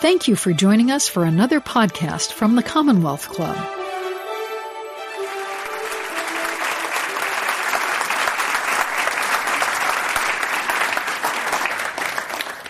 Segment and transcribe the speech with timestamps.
[0.00, 3.56] Thank you for joining us for another podcast from the Commonwealth Club.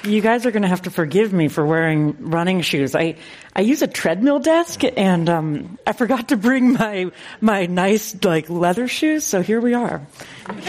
[0.04, 2.94] You guys are going to have to forgive me for wearing running shoes.
[2.94, 3.16] I,
[3.54, 7.10] I use a treadmill desk and um, I forgot to bring my
[7.42, 10.00] my nice like leather shoes, so here we are.
[10.46, 10.56] um,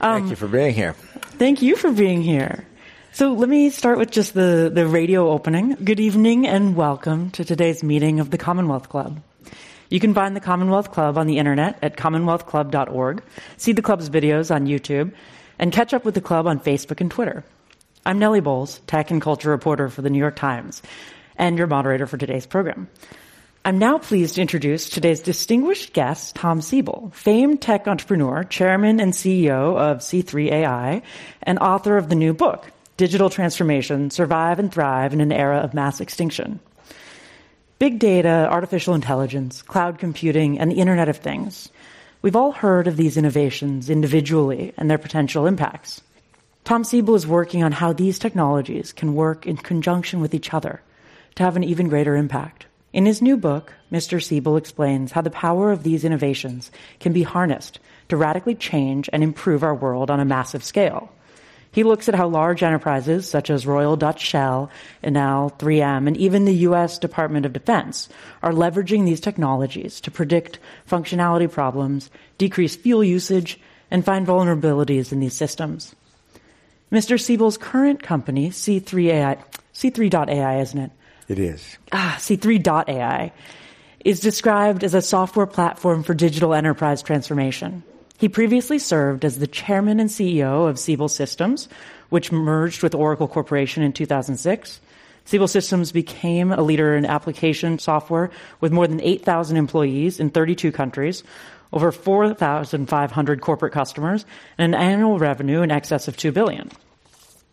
[0.00, 0.94] Thank you for being here.
[1.38, 2.66] Thank you for being here.
[3.18, 5.76] So let me start with just the, the radio opening.
[5.82, 9.20] Good evening and welcome to today's meeting of the Commonwealth Club.
[9.90, 13.24] You can find the Commonwealth Club on the internet at commonwealthclub.org,
[13.56, 15.14] see the club's videos on YouTube,
[15.58, 17.42] and catch up with the club on Facebook and Twitter.
[18.06, 20.80] I'm Nellie Bowles, tech and culture reporter for the New York Times,
[21.34, 22.86] and your moderator for today's program.
[23.64, 29.12] I'm now pleased to introduce today's distinguished guest, Tom Siebel, famed tech entrepreneur, chairman and
[29.12, 31.02] CEO of C3AI,
[31.42, 35.72] and author of the new book, digital transformation, survive and thrive in an era of
[35.72, 36.60] mass extinction.
[37.78, 41.70] Big data, artificial intelligence, cloud computing, and the Internet of Things.
[42.22, 46.02] We've all heard of these innovations individually and their potential impacts.
[46.64, 50.82] Tom Siebel is working on how these technologies can work in conjunction with each other
[51.36, 52.66] to have an even greater impact.
[52.92, 54.20] In his new book, Mr.
[54.20, 59.22] Siebel explains how the power of these innovations can be harnessed to radically change and
[59.22, 61.12] improve our world on a massive scale.
[61.70, 64.70] He looks at how large enterprises such as Royal Dutch Shell
[65.02, 66.98] and now 3M and even the U.S.
[66.98, 68.08] Department of Defense
[68.42, 70.58] are leveraging these technologies to predict
[70.88, 75.94] functionality problems, decrease fuel usage, and find vulnerabilities in these systems.
[76.90, 77.20] Mr.
[77.20, 79.38] Siebel's current company, C3AI,
[79.74, 80.90] C3.ai, isn't it?
[81.28, 81.76] It is.
[81.92, 83.32] Ah, C3.ai
[84.04, 87.82] is described as a software platform for digital enterprise transformation.
[88.18, 91.68] He previously served as the chairman and CEO of Siebel Systems,
[92.08, 94.80] which merged with Oracle Corporation in 2006.
[95.24, 98.30] Siebel Systems became a leader in application software
[98.60, 101.22] with more than 8,000 employees in 32 countries,
[101.72, 104.26] over 4,500 corporate customers,
[104.58, 106.72] and an annual revenue in excess of 2 billion.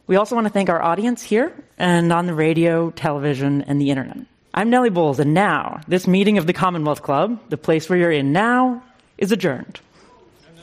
[0.07, 3.91] We also want to thank our audience here and on the radio, television, and the
[3.91, 4.17] internet.
[4.55, 8.09] I'm Nellie Bowles, and now, this meeting of the Commonwealth Club, the place where you're
[8.09, 8.81] in now,
[9.19, 9.79] is adjourned.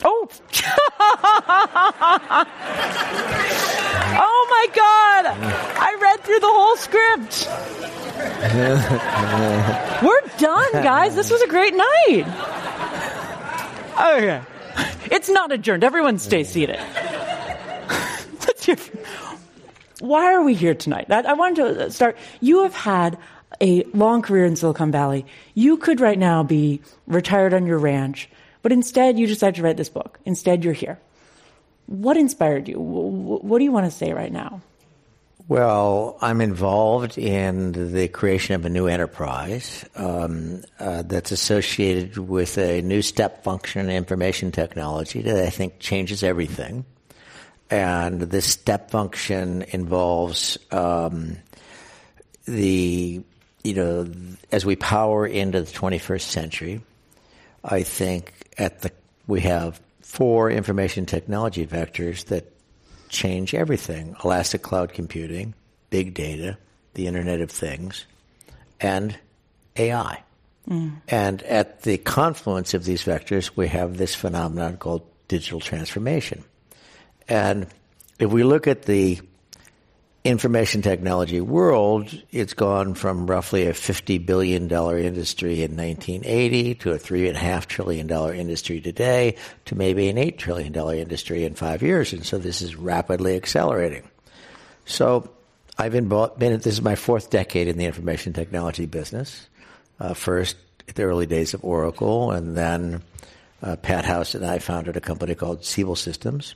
[0.04, 0.28] Oh.
[4.14, 5.26] oh my God.
[5.26, 7.48] I read through the whole script.
[10.02, 11.14] We're done, guys.
[11.14, 12.24] This was a great night.
[14.00, 14.40] Okay.
[15.10, 15.84] It's not adjourned.
[15.84, 16.78] Everyone stay seated.
[18.68, 18.90] Let's.
[20.00, 21.06] Why are we here tonight?
[21.10, 22.16] I, I wanted to uh, start.
[22.40, 23.18] You have had
[23.60, 25.26] a long career in Silicon Valley.
[25.54, 28.28] You could right now be retired on your ranch
[28.62, 30.18] but instead, you decided to write this book.
[30.24, 30.98] Instead, you're here.
[31.86, 32.78] What inspired you?
[32.78, 34.62] What do you want to say right now?
[35.48, 42.56] Well, I'm involved in the creation of a new enterprise um, uh, that's associated with
[42.58, 46.84] a new step function in information technology that I think changes everything.
[47.70, 51.38] And this step function involves um,
[52.44, 53.22] the,
[53.64, 54.10] you know,
[54.52, 56.80] as we power into the 21st century,
[57.64, 58.90] I think at the
[59.26, 62.52] we have four information technology vectors that
[63.08, 65.54] change everything: elastic cloud computing,
[65.90, 66.58] big data,
[66.94, 68.06] the Internet of Things,
[68.80, 69.16] and
[69.76, 70.22] AI.
[70.68, 71.00] Mm.
[71.08, 76.44] And at the confluence of these vectors, we have this phenomenon called digital transformation.
[77.28, 77.66] And
[78.18, 79.20] if we look at the
[80.24, 86.98] information technology world, it's gone from roughly a $50 billion industry in 1980 to a
[86.98, 92.12] $3.5 trillion industry today to maybe an $8 trillion industry in five years.
[92.12, 94.08] And so this is rapidly accelerating.
[94.84, 95.28] So
[95.76, 99.48] I've been, been this is my fourth decade in the information technology business.
[99.98, 100.56] Uh, first,
[100.94, 103.02] the early days of Oracle, and then
[103.62, 106.54] uh, Pat House and I founded a company called Siebel Systems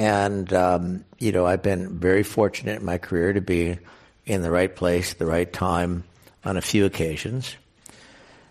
[0.00, 3.78] and um, you know, I've been very fortunate in my career to be
[4.24, 6.04] in the right place, the right time,
[6.42, 7.54] on a few occasions.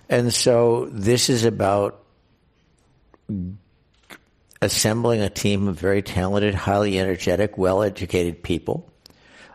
[0.10, 2.04] And so this is about
[4.62, 8.88] assembling a team of very talented, highly energetic, well-educated people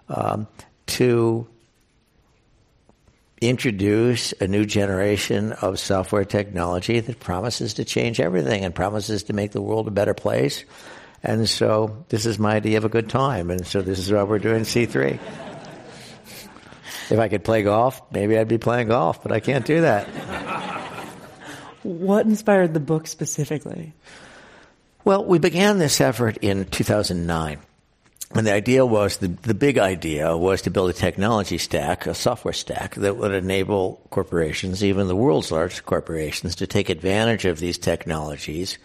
[0.08, 0.48] um,
[0.86, 1.46] to
[3.40, 9.32] introduce a new generation of software technology that promises to change everything and promises to
[9.32, 10.64] make the world a better place
[11.24, 13.50] and so this is my idea of a good time.
[13.50, 15.18] And so this is why we're doing C3.
[17.10, 20.06] if I could play golf, maybe I'd be playing golf, but I can't do that.
[21.82, 23.94] What inspired the book specifically?
[25.04, 27.58] Well, we began this effort in 2009.
[28.34, 32.14] and the idea was the, the big idea was to build a technology stack, a
[32.14, 37.60] software stack that would enable corporations, even the world's largest corporations, to take advantage of
[37.60, 38.76] these technologies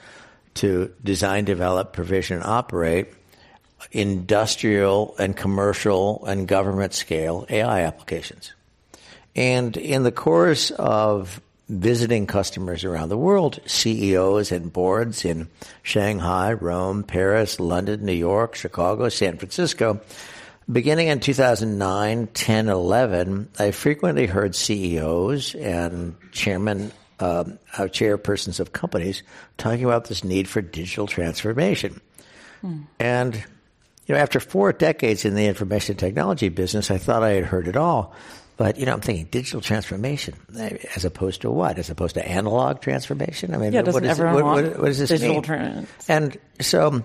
[0.56, 3.14] to design, develop, provision, operate
[3.92, 8.54] industrial and commercial and government scale AI applications.
[9.36, 15.48] And in the course of visiting customers around the world, CEOs and boards in
[15.84, 20.02] Shanghai, Rome, Paris, London, New York, Chicago, San Francisco.
[20.72, 28.74] Beginning in 2009, 10, 11, I frequently heard CEOs and chairmen, um, uh, chairpersons of
[28.74, 29.24] companies
[29.58, 32.00] talking about this need for digital transformation.
[32.62, 32.82] Hmm.
[33.00, 33.36] And
[34.06, 37.68] you know, after four decades in the information technology business, I thought I had heard
[37.68, 38.14] it all.
[38.58, 40.36] But you know, I'm thinking digital transformation
[40.96, 41.80] as opposed to what?
[41.80, 43.54] As opposed to analog transformation?
[43.54, 45.88] I mean, yeah, what, everyone what, what, what does this digital mean?
[46.10, 47.04] And so,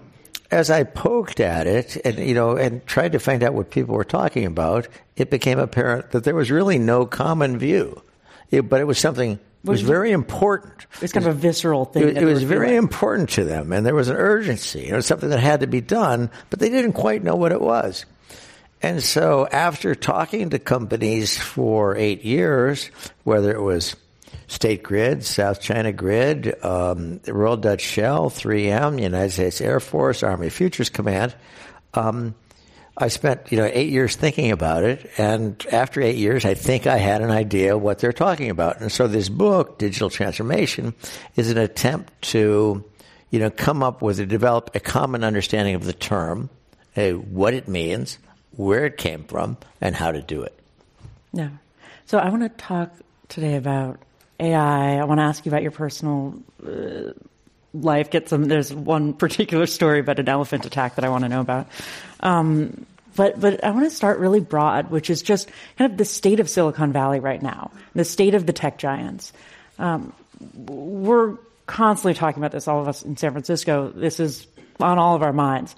[0.51, 3.95] as I poked at it, and you know, and tried to find out what people
[3.95, 8.03] were talking about, it became apparent that there was really no common view.
[8.51, 10.87] It, but it was something it was very important.
[11.01, 12.09] It's kind of a visceral thing.
[12.09, 12.85] It, it was very feeling.
[12.85, 14.89] important to them, and there was an urgency.
[14.89, 17.61] It was something that had to be done, but they didn't quite know what it
[17.61, 18.05] was.
[18.83, 22.91] And so after talking to companies for eight years,
[23.23, 23.97] whether it was
[24.47, 30.51] State Grid, South China Grid, um, Royal Dutch Shell, 3M, United States Air Force, Army
[30.51, 31.35] Futures Command,
[31.95, 32.35] um,
[32.96, 36.87] I spent you know eight years thinking about it, and after eight years, I think
[36.87, 38.81] I had an idea what they're talking about.
[38.81, 40.94] And so this book, Digital Transformation,
[41.35, 42.85] is an attempt to
[43.31, 46.50] you know come up with or develop a common understanding of the term,
[46.94, 48.19] what it means,
[48.52, 50.56] where it came from, and how to do it.
[51.32, 51.50] Yeah.
[52.06, 52.94] So I want to talk
[53.29, 53.99] today about
[54.38, 54.99] AI.
[54.99, 57.12] I want to ask you about your personal uh,
[57.75, 58.11] life.
[58.11, 58.44] Get some.
[58.44, 61.67] There's one particular story about an elephant attack that I want to know about.
[62.21, 62.87] Um,
[63.17, 66.41] but but I want to start really broad, which is just kind of the state
[66.41, 69.32] of Silicon Valley right now, the state of the tech giants.
[69.79, 70.12] Um,
[70.55, 71.37] we're
[71.67, 72.69] constantly talking about this.
[72.69, 73.93] All of us in San Francisco.
[73.94, 74.47] This is
[74.81, 75.75] on all of our minds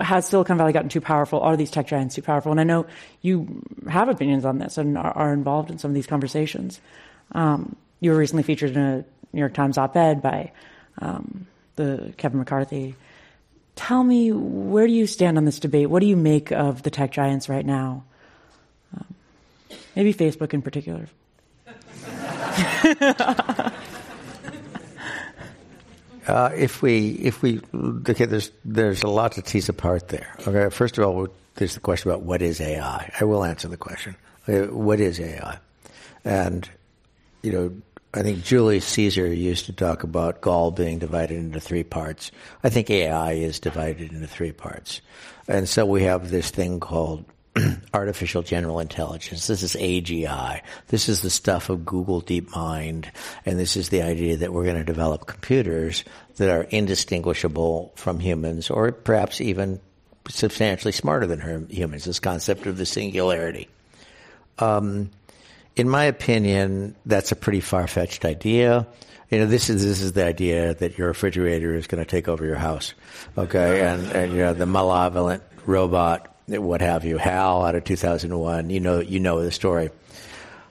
[0.00, 1.40] has Silicon Valley gotten too powerful?
[1.40, 2.52] Are these tech giants too powerful?
[2.52, 2.86] And I know
[3.22, 6.80] you have opinions on this and are, are involved in some of these conversations.
[7.32, 10.52] Um, you were recently featured in a New York Times op-ed by
[11.00, 12.94] um, the Kevin McCarthy.
[13.76, 15.88] Tell me, where do you stand on this debate?
[15.88, 18.04] What do you make of the tech giants right now?
[18.94, 19.06] Um,
[19.96, 21.08] maybe Facebook in particular.
[26.26, 27.60] Uh, if we if we
[28.08, 30.32] okay, there's there's a lot to tease apart there.
[30.46, 31.26] Okay, first of all,
[31.56, 33.10] there's the question about what is AI.
[33.18, 34.14] I will answer the question.
[34.48, 35.58] Okay, what is AI?
[36.24, 36.68] And
[37.42, 37.72] you know,
[38.12, 42.32] I think Julius Caesar used to talk about Gaul being divided into three parts.
[42.64, 45.00] I think AI is divided into three parts,
[45.46, 47.24] and so we have this thing called
[47.94, 49.46] artificial general intelligence.
[49.46, 50.60] This is AGI.
[50.88, 53.06] This is the stuff of Google DeepMind,
[53.46, 56.04] and this is the idea that we're going to develop computers
[56.36, 59.80] that are indistinguishable from humans, or perhaps even
[60.28, 62.04] substantially smarter than humans.
[62.04, 63.68] This concept of the singularity.
[64.58, 65.10] Um,
[65.80, 68.86] in my opinion, that's a pretty far-fetched idea.
[69.30, 72.28] You know, this is this is the idea that your refrigerator is going to take
[72.28, 72.94] over your house,
[73.38, 73.80] okay?
[73.80, 78.70] And and you know, the malevolent robot what have you, Hal out of 2001.
[78.70, 79.90] You know, you know the story.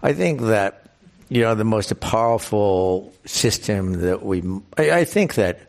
[0.03, 0.83] I think that
[1.29, 4.43] you know the most powerful system that we.
[4.77, 5.59] I, I think that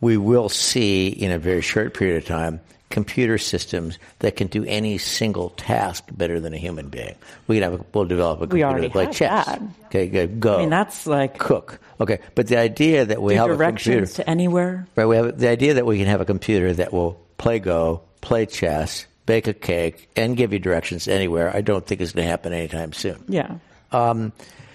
[0.00, 4.64] we will see in a very short period of time computer systems that can do
[4.64, 7.14] any single task better than a human being.
[7.46, 9.46] We can have a, we'll develop a computer we like chess.
[9.46, 9.62] That.
[9.86, 10.56] Okay, go, go.
[10.56, 11.80] I mean, that's like cook.
[12.00, 14.86] Okay, but the idea that we have directions a computer to anywhere.
[14.94, 18.02] Right, we have the idea that we can have a computer that will play Go,
[18.20, 22.24] play chess, bake a cake, and give you directions anywhere, I don't think is going
[22.24, 23.24] to happen anytime soon.
[23.28, 23.56] Yeah.
[23.92, 24.32] Um,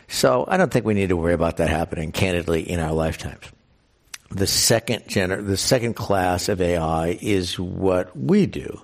[0.08, 3.46] so I don't think we need to worry about that happening, candidly, in our lifetimes.
[4.32, 8.82] The second gener- the second class of AI is what we do,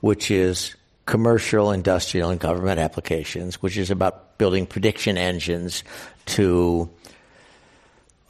[0.00, 0.74] which is
[1.06, 5.84] commercial, industrial, and government applications, which is about building prediction engines
[6.26, 6.88] to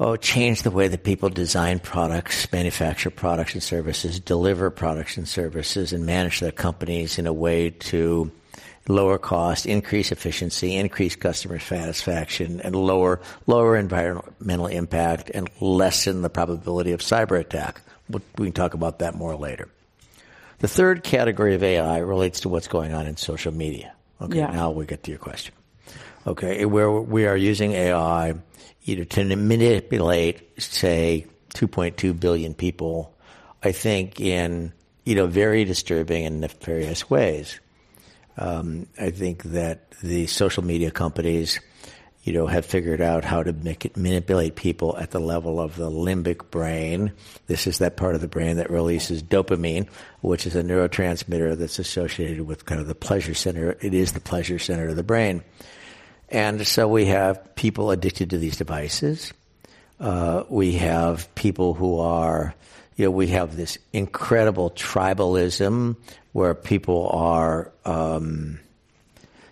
[0.00, 5.28] oh, change the way that people design products, manufacture products and services, deliver products and
[5.28, 8.30] services, and manage their companies in a way to
[8.88, 16.30] lower cost, increase efficiency, increase customer satisfaction, and lower lower environmental impact and lessen the
[16.30, 17.80] probability of cyber attack.
[18.08, 19.68] We can talk about that more later.
[20.58, 23.94] The third category of AI relates to what's going on in social media.
[24.20, 24.50] Okay, yeah.
[24.50, 25.54] now we get to your question.
[26.26, 28.34] Okay, where we are using AI
[28.86, 33.14] either to manipulate, say, 2.2 billion people,
[33.62, 34.72] I think in
[35.04, 37.60] you know, very disturbing and nefarious ways.
[38.36, 41.60] Um, I think that the social media companies,
[42.24, 45.76] you know, have figured out how to make it, manipulate people at the level of
[45.76, 47.12] the limbic brain.
[47.46, 49.88] This is that part of the brain that releases dopamine,
[50.20, 53.76] which is a neurotransmitter that's associated with kind of the pleasure center.
[53.80, 55.44] It is the pleasure center of the brain.
[56.28, 59.32] And so we have people addicted to these devices.
[60.00, 62.54] Uh, we have people who are,
[62.96, 65.96] you know, we have this incredible tribalism
[66.34, 68.58] where people are, um,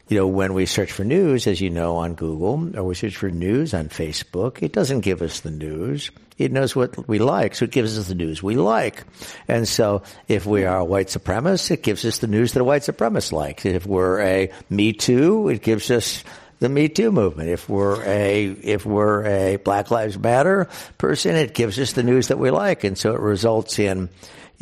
[0.09, 3.17] you know, when we search for news, as you know, on Google, or we search
[3.17, 6.11] for news on Facebook, it doesn't give us the news.
[6.39, 9.05] It knows what we like, so it gives us the news we like.
[9.47, 12.65] And so if we are a white supremacist, it gives us the news that a
[12.65, 13.65] white supremacist likes.
[13.65, 16.25] If we're a Me Too, it gives us
[16.59, 17.49] the Me Too movement.
[17.49, 22.27] If we're a if we're a Black Lives Matter person, it gives us the news
[22.27, 24.09] that we like, and so it results in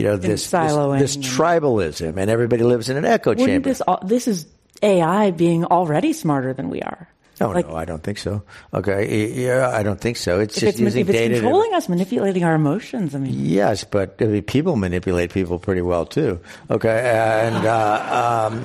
[0.01, 3.69] you know this this, this, tribalism, and everybody lives in an echo Wouldn't chamber.
[3.69, 4.47] This, this is
[4.83, 7.09] AI being already smarter than we are.
[7.43, 8.43] Oh like, no, I don't think so.
[8.73, 10.41] Okay, yeah, I don't think so.
[10.41, 11.35] It's just it's, using if it's data.
[11.35, 13.15] controlling to, us, manipulating our emotions.
[13.15, 16.41] I mean, yes, but I mean, people manipulate people pretty well too.
[16.71, 18.65] Okay, and uh, um,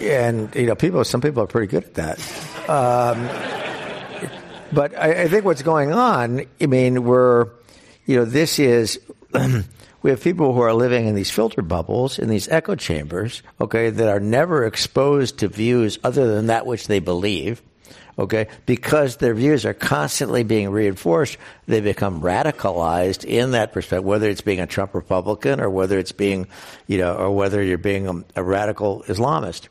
[0.00, 1.04] and you know, people.
[1.04, 2.18] Some people are pretty good at that.
[2.68, 3.28] Um,
[4.72, 7.48] but I, I, think what's going on, I mean, we're,
[8.06, 8.98] you know, this is,
[10.04, 13.88] we have people who are living in these filter bubbles, in these echo chambers, okay,
[13.88, 17.62] that are never exposed to views other than that which they believe.
[18.18, 24.04] Okay, because their views are constantly being reinforced, they become radicalized in that perspective.
[24.04, 26.48] Whether it's being a Trump Republican or whether it's being,
[26.86, 29.68] you know, or whether you're being a, a radical Islamist,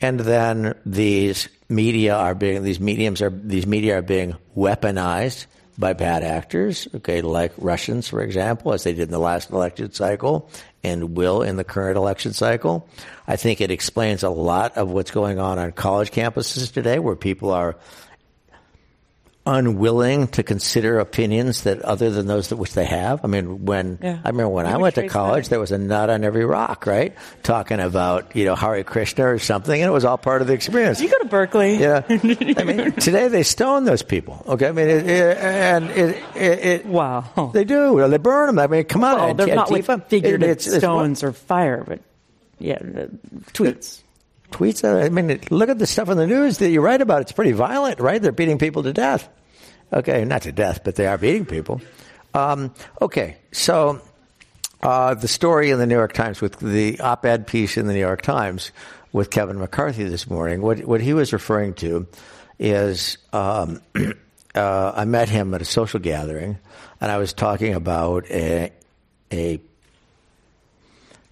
[0.00, 5.46] and then these media are being these mediums are these media are being weaponized
[5.78, 9.92] by bad actors, okay, like Russians, for example, as they did in the last election
[9.92, 10.50] cycle
[10.82, 12.88] and will in the current election cycle.
[13.28, 17.14] I think it explains a lot of what's going on on college campuses today where
[17.14, 17.76] people are
[19.48, 23.24] unwilling to consider opinions that other than those that which they have.
[23.24, 24.20] I mean, when yeah.
[24.22, 25.50] I remember when I went to college, that.
[25.50, 27.16] there was a nut on every rock, right?
[27.42, 30.52] Talking about you know Hare Krishna or something, and it was all part of the
[30.52, 31.00] experience.
[31.00, 32.02] You go to Berkeley, yeah.
[32.08, 34.44] I mean, today they stone those people.
[34.46, 38.06] Okay, I mean, it, it, and it, it, wow, they do.
[38.08, 38.58] They burn them.
[38.58, 42.00] I mean, come on, well, they're not with figurative it's, stones it's, or fire, but
[42.58, 43.06] yeah, uh,
[43.52, 44.02] tweets
[44.50, 44.84] tweets.
[44.84, 47.22] Uh, I mean, look at the stuff in the news that you write about.
[47.22, 48.20] It's pretty violent, right?
[48.20, 49.28] They're beating people to death.
[49.92, 51.80] Okay, not to death, but they are beating people.
[52.34, 54.00] Um, okay, so
[54.82, 58.00] uh, the story in the New York Times with the op-ed piece in the New
[58.00, 58.70] York Times
[59.12, 60.60] with Kevin McCarthy this morning.
[60.60, 62.06] What what he was referring to
[62.58, 63.80] is um,
[64.54, 66.58] uh, I met him at a social gathering,
[67.00, 68.72] and I was talking about a
[69.32, 69.60] a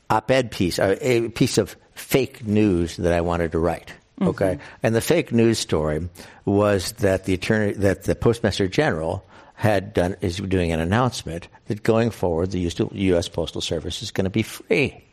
[0.08, 3.92] op-ed piece, a, a piece of fake news that I wanted to write.
[4.20, 4.28] Mm-hmm.
[4.28, 6.08] Okay, and the fake news story
[6.44, 11.82] was that the attorney, that the postmaster general had done is doing an announcement that
[11.82, 13.28] going forward the U.S.
[13.28, 15.05] Postal Service is going to be free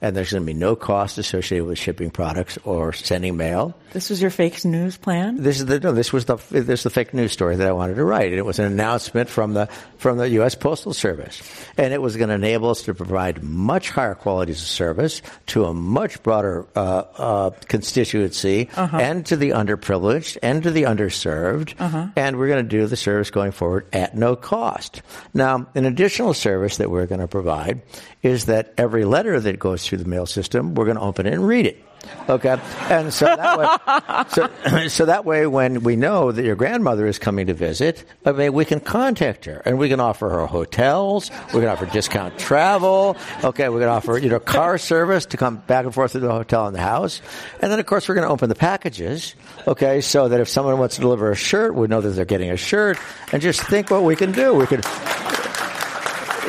[0.00, 3.74] and there's going to be no cost associated with shipping products or sending mail.
[3.92, 5.42] This was your fake news plan.
[5.42, 5.92] This is the no.
[5.92, 8.28] This was the this is the fake news story that I wanted to write.
[8.28, 9.66] And it was an announcement from the
[9.98, 10.54] from the U.S.
[10.54, 11.42] Postal Service,
[11.76, 15.64] and it was going to enable us to provide much higher qualities of service to
[15.64, 18.96] a much broader uh, uh, constituency, uh-huh.
[18.96, 21.74] and to the underprivileged and to the underserved.
[21.78, 22.08] Uh-huh.
[22.14, 25.02] And we're going to do the service going forward at no cost.
[25.34, 27.82] Now, an additional service that we're going to provide
[28.22, 31.34] is that every letter that goes through the mail system, we're going to open it
[31.34, 31.84] and read it.
[32.30, 34.48] Okay, and so that way,
[34.80, 38.32] so, so that way, when we know that your grandmother is coming to visit, I
[38.32, 41.30] mean, we can contact her and we can offer her hotels.
[41.52, 43.18] We can offer discount travel.
[43.44, 46.30] Okay, we can offer you know car service to come back and forth to the
[46.30, 47.20] hotel and the house,
[47.60, 49.34] and then of course we're going to open the packages.
[49.68, 52.50] Okay, so that if someone wants to deliver a shirt, we know that they're getting
[52.50, 52.96] a shirt,
[53.30, 54.54] and just think what we can do.
[54.54, 54.86] We could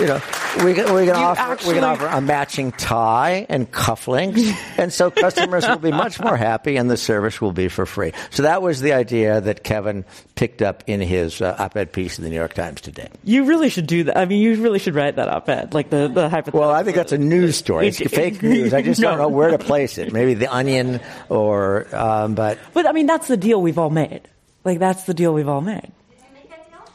[0.01, 0.21] you know,
[0.57, 1.69] we can, we can offer actually...
[1.69, 6.35] we can offer a matching tie and cufflinks, and so customers will be much more
[6.35, 8.13] happy, and the service will be for free.
[8.29, 10.05] So that was the idea that Kevin
[10.35, 13.09] picked up in his uh, op-ed piece in the New York Times today.
[13.23, 14.17] You really should do that.
[14.17, 16.59] I mean, you really should write that op-ed, like the the hypothetical.
[16.59, 17.87] Well, I think that's a news story.
[17.87, 18.73] It's fake news.
[18.73, 19.09] I just no.
[19.09, 20.11] don't know where to place it.
[20.11, 22.59] Maybe the Onion, or um, but.
[22.73, 24.21] But I mean, that's the deal we've all made.
[24.63, 25.91] Like that's the deal we've all made.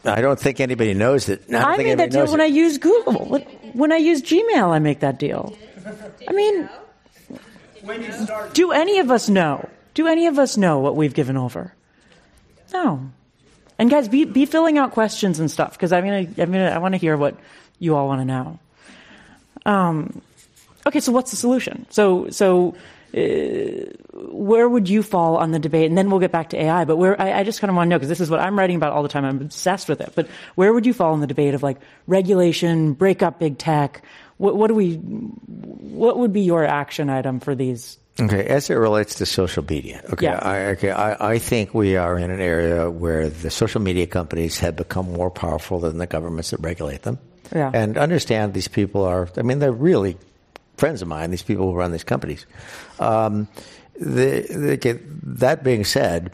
[0.07, 1.53] I don't think anybody knows that.
[1.53, 2.45] I, I made that deal when it.
[2.45, 3.41] I use Google.
[3.73, 5.57] When I use Gmail, I make that deal.
[6.29, 6.69] I mean,
[8.53, 9.69] do any of us know?
[9.95, 11.73] Do any of us know what we've given over?
[12.73, 13.11] No.
[13.79, 16.79] And guys, be be filling out questions and stuff because I'm gonna I'm gonna I
[16.79, 17.37] want to hear what
[17.79, 18.59] you all want to know.
[19.67, 20.23] Um,
[20.87, 21.85] Okay, so what's the solution?
[21.91, 22.77] So, so
[23.15, 25.89] Uh, where would you fall on the debate?
[25.89, 26.85] And then we'll get back to AI.
[26.85, 28.59] But where I, I just kind of want to know because this is what I'm
[28.59, 29.25] writing about all the time.
[29.25, 30.13] I'm obsessed with it.
[30.15, 34.03] But where would you fall in the debate of like regulation, break up big tech?
[34.39, 34.95] What, what do we?
[34.95, 40.03] What would be your action item for these Okay, as it relates to social media,
[40.11, 40.39] okay, Yeah.
[40.41, 44.59] I, okay, I, I think we are in an area where the social media companies
[44.61, 47.19] have become more powerful than the governments that regulate them.
[47.55, 47.71] Yeah.
[47.75, 50.17] And understand these people are, I mean, they're really
[50.77, 52.47] friends of mine, these people who run these companies.
[52.99, 53.49] Um,
[53.99, 56.33] the, the, that being said,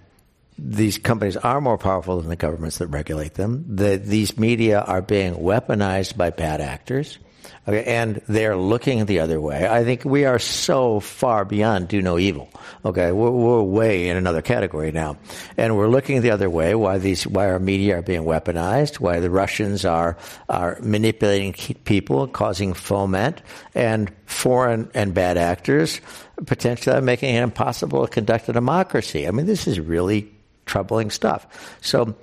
[0.59, 3.65] these companies are more powerful than the governments that regulate them.
[3.69, 7.19] The, these media are being weaponized by bad actors.
[7.67, 9.69] Okay, and they're looking the other way.
[9.69, 12.51] I think we are so far beyond do no evil.
[12.85, 15.17] Okay, we're, we're way in another category now,
[15.57, 16.75] and we're looking the other way.
[16.75, 17.25] Why these?
[17.25, 18.99] Why our media are being weaponized?
[18.99, 20.17] Why the Russians are
[20.49, 21.53] are manipulating
[21.85, 23.43] people, causing foment,
[23.77, 26.01] and foreign and bad actors
[26.47, 29.29] potentially making it impossible to conduct a democracy.
[29.29, 30.33] I mean, this is really
[30.67, 31.47] troubling stuff.
[31.81, 32.17] So.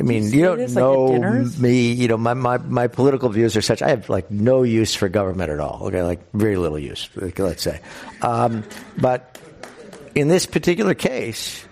[0.00, 1.60] I mean, say you don't this, know dinners?
[1.60, 4.94] me, you know, my, my, my political views are such, I have like no use
[4.94, 5.88] for government at all.
[5.88, 6.02] Okay.
[6.02, 7.80] Like very little use, let's say.
[8.22, 8.64] Um,
[8.96, 9.38] but
[10.14, 11.62] in this particular case,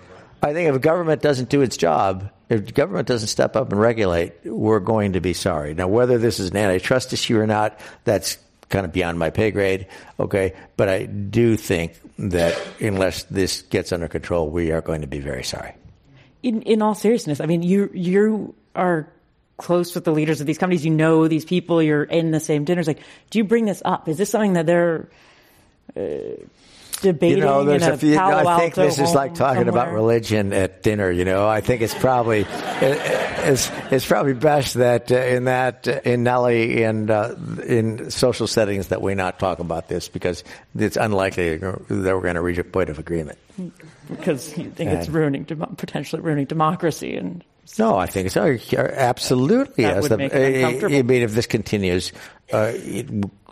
[0.43, 4.35] I think if government doesn't do its job, if government doesn't step up and regulate,
[4.45, 5.73] we're going to be sorry.
[5.73, 8.37] Now, whether this is an antitrust issue or not, that's
[8.69, 9.87] kind of beyond my pay grade.
[10.21, 10.55] Okay.
[10.77, 15.21] But I do think that unless this gets under control, we are going to be
[15.21, 15.75] very sorry.
[16.43, 19.09] In in all seriousness, I mean, you you are
[19.57, 20.85] close with the leaders of these companies.
[20.85, 21.83] You know these people.
[21.83, 22.87] You're in the same dinners.
[22.87, 24.09] Like, do you bring this up?
[24.09, 25.09] Is this something that they're
[25.97, 26.01] uh,
[27.01, 28.19] debating You know, there's a, a few.
[28.19, 31.11] I think this is like talking about religion at dinner.
[31.11, 32.49] You know, I think it's probably it,
[33.47, 37.35] it's it's probably best that uh, in that uh, in Nellie and uh,
[37.67, 40.45] in social settings that we not talk about this because
[40.77, 43.39] it's unlikely that we're going to reach a point of agreement.
[44.11, 47.43] because you think it's ruining potentially ruining democracy and
[47.79, 50.03] No, I think it's oh, absolutely That yes.
[50.03, 50.97] would The- make it I- uncomfortable.
[50.97, 52.13] I mean, if this continues,
[52.53, 53.07] uh, it,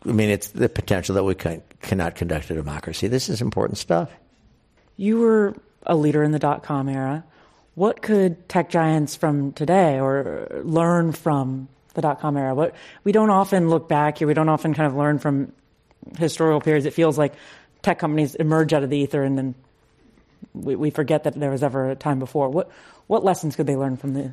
[0.07, 3.09] I mean, it's the potential that we can, cannot conduct a democracy.
[3.09, 4.11] This is important stuff.
[4.97, 7.25] you were a leader in the dot com era.
[7.75, 12.55] What could tech giants from today or learn from the dot com era?
[12.55, 14.27] What we don't often look back here.
[14.27, 15.53] We don't often kind of learn from
[16.19, 16.87] historical periods.
[16.87, 17.35] It feels like
[17.83, 19.55] tech companies emerge out of the ether and then
[20.55, 22.49] we, we forget that there was ever a time before.
[22.49, 22.71] What
[23.07, 24.33] what lessons could they learn from the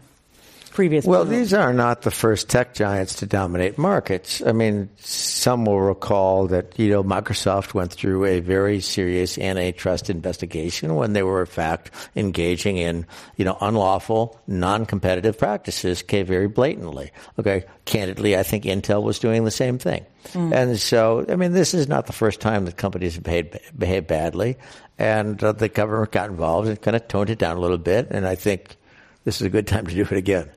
[0.73, 1.05] previous?
[1.05, 4.41] Well, these are not the first tech giants to dominate markets.
[4.45, 10.09] I mean, some will recall that, you know, Microsoft went through a very serious antitrust
[10.09, 13.05] investigation when they were, in fact, engaging in,
[13.37, 17.11] you know, unlawful, non-competitive practices, okay, very blatantly.
[17.39, 20.05] Okay, candidly, I think Intel was doing the same thing.
[20.35, 24.07] And so, I mean, this is not the first time that companies have behaved, behaved
[24.07, 24.57] badly.
[24.97, 28.07] And uh, the government got involved and kind of toned it down a little bit.
[28.09, 28.77] And I think
[29.25, 30.49] this is a good time to do it again.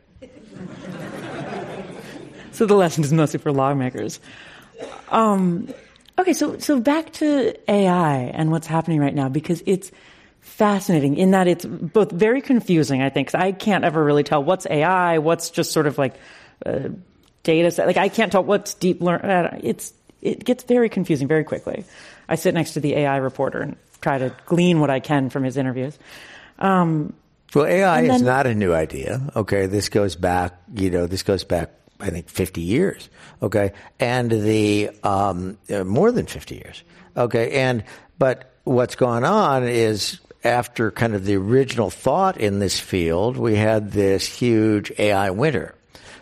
[2.57, 4.19] So the lesson is mostly for lawmakers.
[5.11, 5.69] Um,
[6.19, 9.93] okay, so so back to AI and what's happening right now because it's
[10.41, 13.03] fascinating in that it's both very confusing.
[13.03, 16.15] I think 'cause I can't ever really tell what's AI, what's just sort of like
[16.65, 16.89] uh,
[17.43, 17.87] data set.
[17.87, 19.21] Like I can't tell what's deep learn.
[19.63, 19.93] It's
[20.23, 21.85] it gets very confusing very quickly.
[22.27, 25.45] I sit next to the AI reporter and try to glean what I can from
[25.45, 25.99] his interviews.
[26.59, 27.13] Um,
[27.55, 29.21] Well, AI And is not a new idea.
[29.37, 30.55] Okay, this goes back.
[30.75, 31.71] You know, this goes back.
[32.01, 33.09] I think fifty years.
[33.43, 36.83] Okay, and the um, uh, more than fifty years.
[37.17, 37.85] Okay, and
[38.19, 43.57] but what's going on is after kind of the original thought in this field, we
[43.57, 45.76] had this huge AI winter.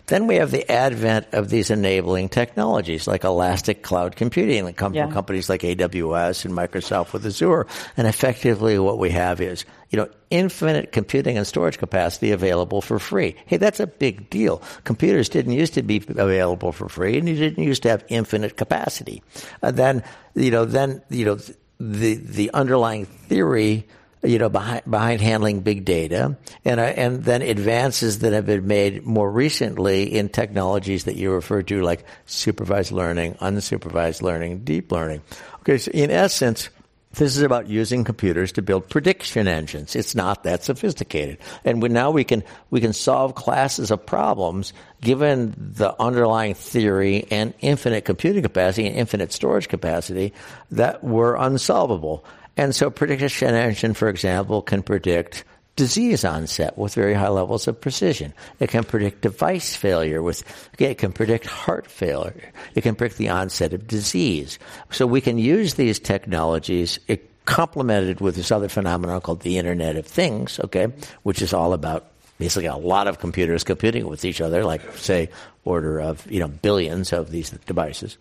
[0.06, 4.92] Then we have the advent of these enabling technologies like elastic cloud computing that come
[4.92, 5.04] Yeah.
[5.04, 7.66] from companies like AWS and Microsoft with Azure.
[7.96, 12.98] And effectively what we have is, you know, infinite computing and storage capacity available for
[12.98, 13.34] free.
[13.46, 14.60] Hey, that's a big deal.
[14.84, 18.56] Computers didn't used to be available for free and you didn't used to have infinite
[18.58, 19.22] capacity.
[19.62, 20.02] And then,
[20.34, 21.38] you know, then, you know,
[21.80, 23.86] the, the underlying theory
[24.24, 28.66] you know, behind, behind handling big data, and uh, and then advances that have been
[28.66, 34.90] made more recently in technologies that you refer to, like supervised learning, unsupervised learning, deep
[34.90, 35.22] learning.
[35.60, 36.70] Okay, so in essence.
[37.14, 39.94] This is about using computers to build prediction engines.
[39.94, 44.72] It's not that sophisticated, and we, now we can we can solve classes of problems
[45.00, 50.32] given the underlying theory and infinite computing capacity and infinite storage capacity
[50.72, 52.24] that were unsolvable.
[52.56, 55.44] And so prediction engine, for example, can predict
[55.76, 58.32] disease onset with very high levels of precision.
[58.60, 62.52] It can predict device failure with, okay, it can predict heart failure.
[62.74, 64.58] It can predict the onset of disease.
[64.90, 69.96] So we can use these technologies it, complemented with this other phenomenon called the Internet
[69.96, 70.88] of Things, okay,
[71.24, 72.06] which is all about
[72.38, 75.28] basically a lot of computers computing with each other, like say
[75.64, 78.16] order of you know billions of these devices,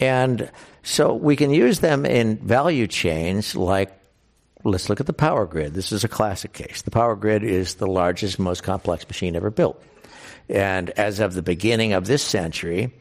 [0.00, 0.50] and
[0.82, 3.98] so we can use them in value chains like.
[4.64, 5.74] Let's look at the power grid.
[5.74, 6.82] This is a classic case.
[6.82, 9.82] The power grid is the largest, most complex machine ever built.
[10.48, 12.92] And as of the beginning of this century,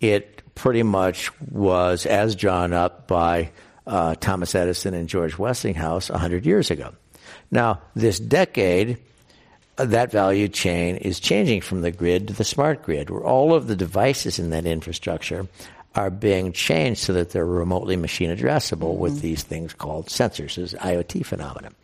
[0.00, 3.50] it pretty much was as drawn up by
[3.86, 6.94] uh, Thomas Edison and George Westinghouse 100 years ago.
[7.50, 8.98] Now, this decade,
[9.76, 13.66] that value chain is changing from the grid to the smart grid, where all of
[13.66, 15.46] the devices in that infrastructure
[15.98, 19.00] are being changed so that they're remotely machine addressable mm-hmm.
[19.00, 21.74] with these things called sensors, this IoT phenomenon.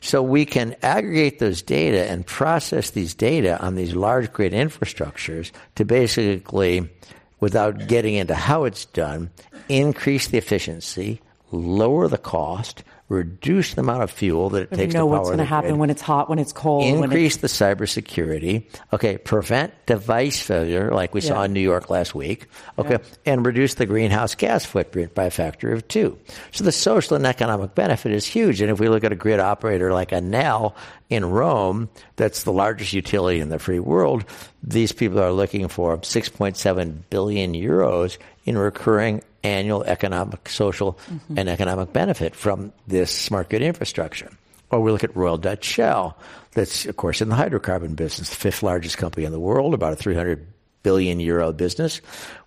[0.00, 5.52] So we can aggregate those data and process these data on these large grid infrastructures
[5.76, 6.90] to basically,
[7.38, 9.30] without getting into how it's done,
[9.68, 14.94] increase the efficiency, lower the cost, reduce the amount of fuel that it if takes
[14.94, 16.84] you know to power what's going to happen grid, when it's hot, when it's cold,
[16.84, 17.56] increase it's...
[17.56, 21.28] the cybersecurity, okay, prevent device failure like we yeah.
[21.28, 22.46] saw in New York last week,
[22.78, 23.32] okay, yeah.
[23.32, 26.18] and reduce the greenhouse gas footprint by a factor of two.
[26.52, 28.60] So the social and economic benefit is huge.
[28.60, 30.74] And if we look at a grid operator like Enel
[31.10, 34.24] in Rome, that's the largest utility in the free world,
[34.62, 41.38] these people are looking for 6.7 billion euros in recurring annual economic, social, mm-hmm.
[41.38, 44.30] and economic benefit from this smart grid infrastructure.
[44.70, 46.18] Or we look at Royal Dutch Shell,
[46.52, 49.92] that's, of course, in the hydrocarbon business, the fifth largest company in the world, about
[49.92, 50.46] a 300
[50.82, 51.98] billion euro business,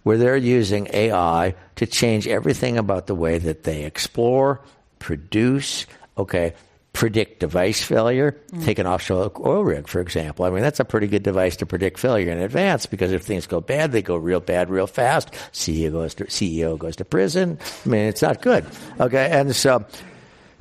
[0.04, 4.62] where they're using AI to change everything about the way that they explore,
[5.00, 5.86] produce,
[6.18, 6.54] okay,
[6.98, 8.36] predict device failure.
[8.52, 8.66] Mm.
[8.66, 10.46] Take an offshore oil rig, for example.
[10.46, 13.46] I mean, that's a pretty good device to predict failure in advance because if things
[13.46, 15.32] go bad, they go real bad real fast.
[15.54, 17.60] CEO goes to, CEO goes to prison.
[17.86, 18.66] I mean, it's not good.
[19.00, 19.86] Okay, and so.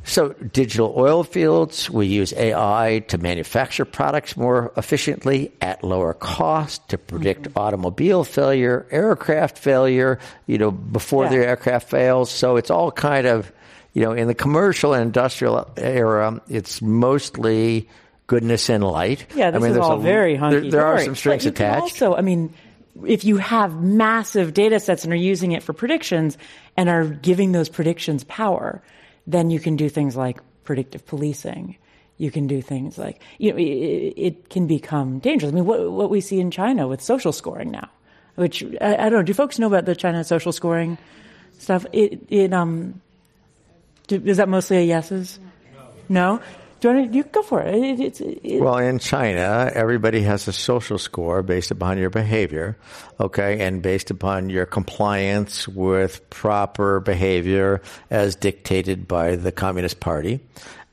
[0.09, 6.89] So, digital oil fields, we use AI to manufacture products more efficiently at lower cost
[6.91, 7.59] to predict mm-hmm.
[7.59, 11.31] automobile failure, aircraft failure, you know, before yeah.
[11.31, 12.31] the aircraft fails.
[12.31, 13.51] So, it's all kind of
[13.97, 17.89] you know, in the commercial and industrial era, it's mostly
[18.27, 19.25] goodness and light.
[19.35, 20.61] Yeah, this I mean, is all a, very hunky.
[20.61, 21.81] There, there are some strings attached.
[21.81, 22.53] Also, I mean,
[23.07, 26.37] if you have massive data sets and are using it for predictions
[26.77, 28.83] and are giving those predictions power,
[29.27, 31.79] then you can do things like predictive policing.
[32.19, 35.51] You can do things like, you know, it, it can become dangerous.
[35.51, 37.89] I mean, what, what we see in China with social scoring now,
[38.35, 40.99] which I, I, don't know, do folks know about the China social scoring
[41.59, 41.87] stuff?
[41.95, 43.01] It, it, um,
[44.09, 45.39] is that mostly a yeses?
[46.09, 46.41] No.
[46.79, 47.75] Do you, want to, you go for it.
[47.75, 52.77] it, it well, in China, everybody has a social score based upon your behavior,
[53.19, 60.41] okay, and based upon your compliance with proper behavior as dictated by the Communist Party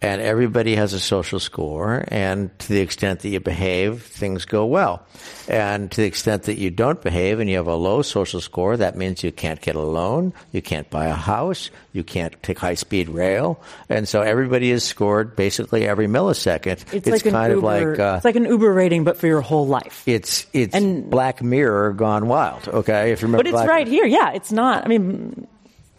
[0.04, 4.66] and everybody has a social score, and to the extent that you behave, things go
[4.66, 5.08] well.
[5.48, 8.76] And to the extent that you don't behave and you have a low social score,
[8.76, 12.60] that means you can't get a loan, you can't buy a house, you can't take
[12.60, 16.84] high speed rail, and so everybody is scored basically every millisecond.
[16.94, 19.28] It's, it's like kind of Uber, like uh, it's like an Uber rating, but for
[19.28, 20.04] your whole life.
[20.06, 22.68] It's it's and, Black Mirror gone wild.
[22.68, 24.06] Okay, if you remember, but it's Black right here.
[24.06, 24.84] Yeah, it's not.
[24.84, 25.48] I mean,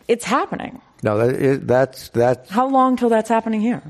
[0.09, 0.81] it's happening.
[1.03, 2.49] No, that, that's that.
[2.49, 3.83] How long till that's happening here?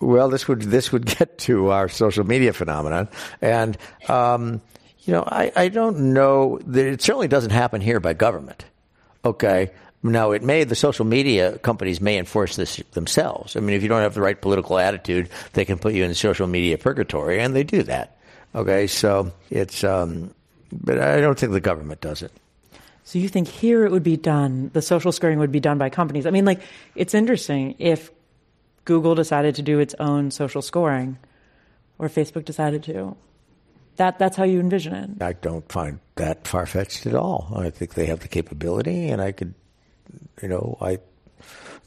[0.00, 3.08] Well, this would this would get to our social media phenomenon,
[3.40, 3.76] and
[4.08, 4.60] um,
[5.00, 6.58] you know, I, I don't know.
[6.66, 8.64] That it certainly doesn't happen here by government.
[9.24, 9.70] Okay.
[10.02, 13.54] Now, it may, the social media companies may enforce this themselves.
[13.54, 16.14] I mean, if you don't have the right political attitude, they can put you in
[16.14, 18.16] social media purgatory, and they do that.
[18.54, 20.32] Okay, so it's, um,
[20.72, 22.32] but I don't think the government does it.
[23.04, 25.90] So you think here it would be done, the social scoring would be done by
[25.90, 26.26] companies?
[26.26, 26.60] I mean, like,
[26.94, 27.74] it's interesting.
[27.78, 28.10] If
[28.84, 31.18] Google decided to do its own social scoring,
[31.98, 33.16] or Facebook decided to,
[33.96, 35.22] that, that's how you envision it.
[35.22, 37.52] I don't find that far fetched at all.
[37.54, 39.54] I think they have the capability, and I could,
[40.42, 40.98] you know, I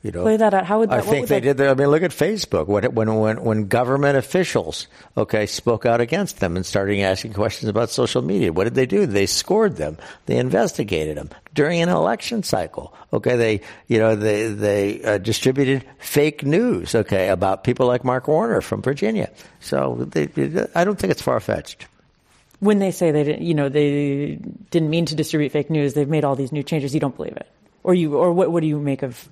[0.04, 0.66] you know, play that out.
[0.66, 1.00] How would that?
[1.00, 1.56] I think they did.
[1.58, 2.68] That, I mean, look at Facebook.
[2.68, 7.70] When, when when when government officials, okay, spoke out against them and started asking questions
[7.70, 9.06] about social media, what did they do?
[9.06, 9.98] They scored them.
[10.26, 12.94] They investigated them during an election cycle.
[13.14, 16.96] Okay, they you know they they uh, distributed fake news.
[16.96, 19.32] Okay, about people like Mark Warner from Virginia.
[19.62, 20.28] So they,
[20.76, 21.88] I don't think it's far fetched
[22.60, 24.38] when they say they didn't, you know they
[24.72, 26.94] didn't mean to distribute fake news, they've made all these new changes.
[26.94, 27.48] You don't believe it,
[27.84, 28.52] or you, or what?
[28.52, 29.30] What do you make of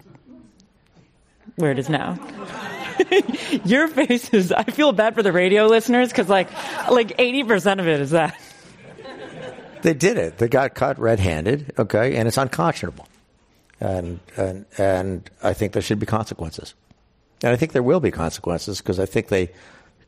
[1.56, 2.18] where it is now.
[3.66, 6.50] Your face is, I feel bad for the radio listeners because like,
[6.90, 8.40] like 80% of it is that.
[9.82, 10.38] They did it.
[10.38, 13.08] They got caught red-handed, okay, and it's unconscionable.
[13.80, 16.76] And, and, and I think there should be consequences.
[17.44, 19.50] And I think there will be consequences because I think they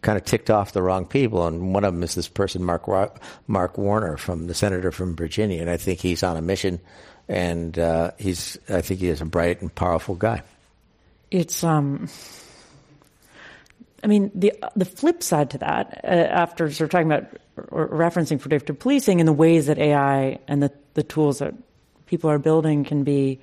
[0.03, 1.47] kind of ticked off the wrong people.
[1.47, 2.88] And one of them is this person, Mark,
[3.47, 5.60] Mark Warner, from the senator from Virginia.
[5.60, 6.79] And I think he's on a mission,
[7.27, 10.43] and uh, he's, I think he is a bright and powerful guy.
[11.33, 12.09] It's, um,
[14.03, 17.25] I mean, the the flip side to that, uh, after sort of talking about
[17.69, 21.55] or referencing predictive policing and the ways that AI and the, the tools that
[22.05, 23.39] people are building can be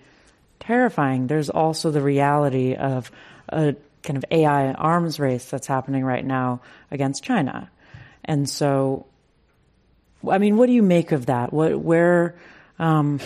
[0.61, 3.11] terrifying, there's also the reality of
[3.48, 3.74] a
[4.05, 6.61] kind of AI arms race that's happening right now
[6.92, 7.68] against China.
[8.24, 9.07] And so,
[10.31, 11.53] I mean, what do you make of that?
[11.53, 12.37] What, where,
[12.79, 13.18] um,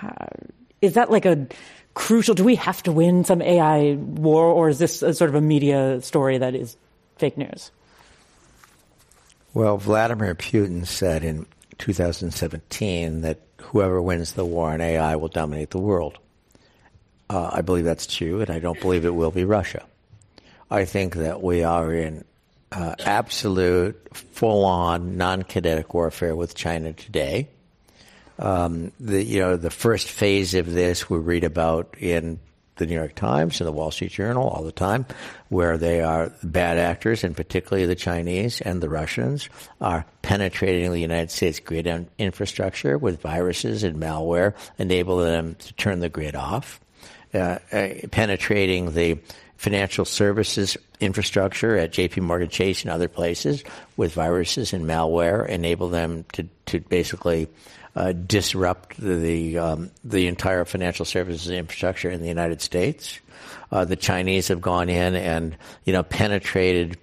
[0.80, 1.46] is that like a
[1.94, 2.34] crucial?
[2.34, 5.40] Do we have to win some AI war, or is this a sort of a
[5.40, 6.76] media story that is
[7.16, 7.70] fake news?
[9.54, 11.46] Well, Vladimir Putin said in
[11.78, 16.18] 2017 that whoever wins the war on AI will dominate the world.
[17.28, 19.84] Uh, I believe that's true, and I don't believe it will be Russia.
[20.70, 22.24] I think that we are in
[22.72, 27.48] uh, absolute, full-on, non-kinetic warfare with China today.
[28.42, 32.40] Um, the you know the first phase of this we read about in
[32.76, 35.06] the New York Times and the Wall Street Journal all the time,
[35.48, 39.48] where they are bad actors, and particularly the Chinese and the Russians
[39.80, 41.86] are penetrating the United States grid
[42.18, 46.80] infrastructure with viruses and malware, enabling them to turn the grid off,
[47.34, 49.18] uh, uh, penetrating the
[49.56, 53.62] financial services infrastructure at JP Morgan Chase and other places
[53.96, 57.46] with viruses and malware, enable them to, to basically
[57.94, 63.20] uh, disrupt the um, the entire financial services infrastructure in the United States.
[63.70, 66.98] Uh, the Chinese have gone in and you know penetrated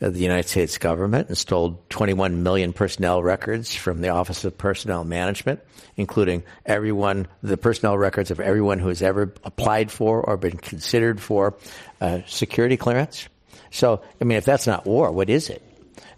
[0.00, 4.56] uh, the United States government and stole 21 million personnel records from the Office of
[4.56, 5.60] Personnel Management,
[5.96, 11.20] including everyone, the personnel records of everyone who has ever applied for or been considered
[11.20, 11.56] for
[12.00, 13.28] uh, security clearance.
[13.72, 15.62] So, I mean, if that's not war, what is it?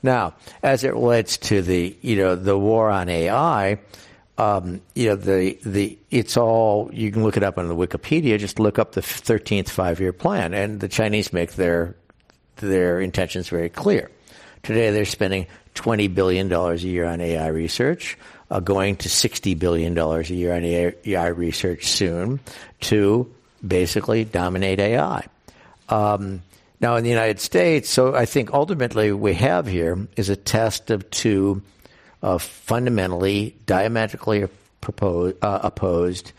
[0.02, 3.80] Now, as it relates to the, you know, the war on AI,
[4.40, 8.38] um, you know, the, the, it's all, you can look it up on the Wikipedia,
[8.38, 11.94] just look up the 13th five year plan, and the Chinese make their,
[12.56, 14.10] their intentions very clear.
[14.62, 18.16] Today they're spending $20 billion a year on AI research,
[18.50, 22.40] uh, going to $60 billion a year on AI research soon
[22.80, 23.30] to
[23.66, 25.26] basically dominate AI.
[25.90, 26.40] Um,
[26.80, 30.90] now, in the United States, so I think ultimately we have here is a test
[30.90, 31.60] of two
[32.22, 34.46] of fundamentally, diametrically
[34.80, 36.32] proposed, uh, opposed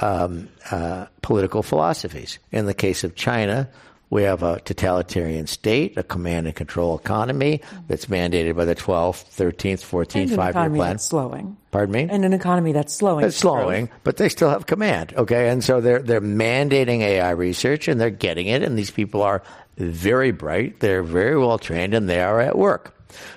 [0.00, 2.38] um, uh, political philosophies.
[2.50, 3.68] In the case of China,
[4.12, 9.24] we have a totalitarian state, a command and control economy that's mandated by the 12th,
[9.34, 10.76] 13th, 14th five-year plan.
[10.76, 11.56] That's slowing.
[11.70, 12.08] Pardon me?
[12.10, 13.24] And an economy that's slowing.
[13.24, 15.14] It's slowing, but they still have command.
[15.16, 18.62] Okay, and so they're they're mandating AI research, and they're getting it.
[18.62, 19.42] And these people are
[19.78, 20.80] very bright.
[20.80, 22.94] They're very well trained, and they are at work.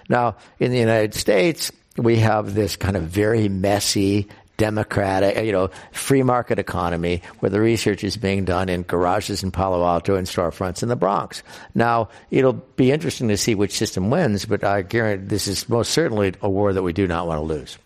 [0.09, 4.27] Now, in the United States, we have this kind of very messy,
[4.57, 9.51] democratic, you know, free market economy where the research is being done in garages in
[9.51, 11.43] Palo Alto and storefronts in the Bronx.
[11.73, 15.91] Now, it'll be interesting to see which system wins, but I guarantee this is most
[15.91, 17.77] certainly a war that we do not want to lose.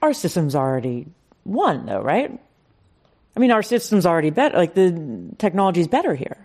[0.00, 1.06] Our system's already
[1.44, 2.40] won, though, right?
[3.36, 4.56] I mean, our system's already better.
[4.56, 6.36] Like the technology's better here.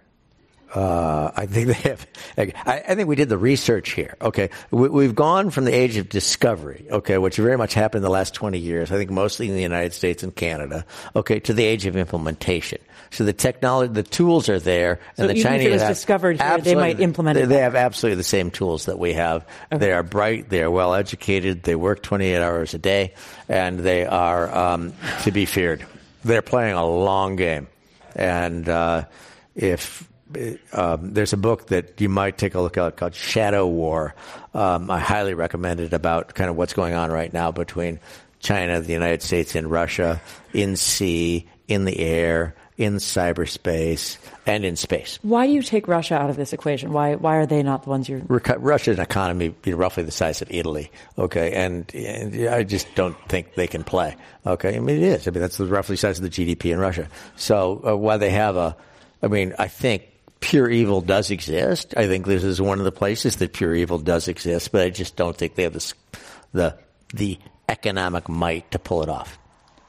[0.73, 2.05] Uh, I think they have.
[2.37, 4.17] I, I, think we did the research here.
[4.21, 6.87] Okay, we, have gone from the age of discovery.
[6.91, 8.91] Okay, which very much happened in the last twenty years.
[8.91, 10.85] I think mostly in the United States and Canada.
[11.15, 12.79] Okay, to the age of implementation.
[13.11, 16.75] So the technology, the tools are there, and so the Chinese have discovered here, they
[16.75, 17.47] might implement they, it.
[17.47, 19.45] They have absolutely the same tools that we have.
[19.71, 19.77] Okay.
[19.77, 20.49] They are bright.
[20.49, 21.63] They are well educated.
[21.63, 23.13] They work twenty eight hours a day,
[23.47, 25.85] and they are um, to be feared.
[26.25, 27.67] They're playing a long game,
[28.15, 29.05] and uh,
[29.55, 30.05] if
[30.73, 34.15] um, there's a book that you might take a look at called Shadow War.
[34.53, 37.99] Um, I highly recommend it about kind of what's going on right now between
[38.39, 40.21] China, the United States, and Russia
[40.53, 45.17] in sea, in the air, in cyberspace, and in space.
[45.23, 46.93] Why do you take Russia out of this equation?
[46.93, 48.19] Why why are they not the ones you're?
[48.19, 50.91] Russia's economy you know, roughly the size of Italy.
[51.17, 54.15] Okay, and, and, I just don't think they can play.
[54.45, 55.27] Okay, I mean it is.
[55.27, 57.07] I mean that's the roughly size of the GDP in Russia.
[57.35, 58.75] So uh, while they have a,
[59.23, 60.03] I mean I think
[60.39, 61.93] pure evil does exist.
[61.97, 64.89] I think this is one of the places that pure evil does exist, but I
[64.89, 65.93] just don't think they have the
[66.53, 66.77] the
[67.13, 69.37] the economic might to pull it off.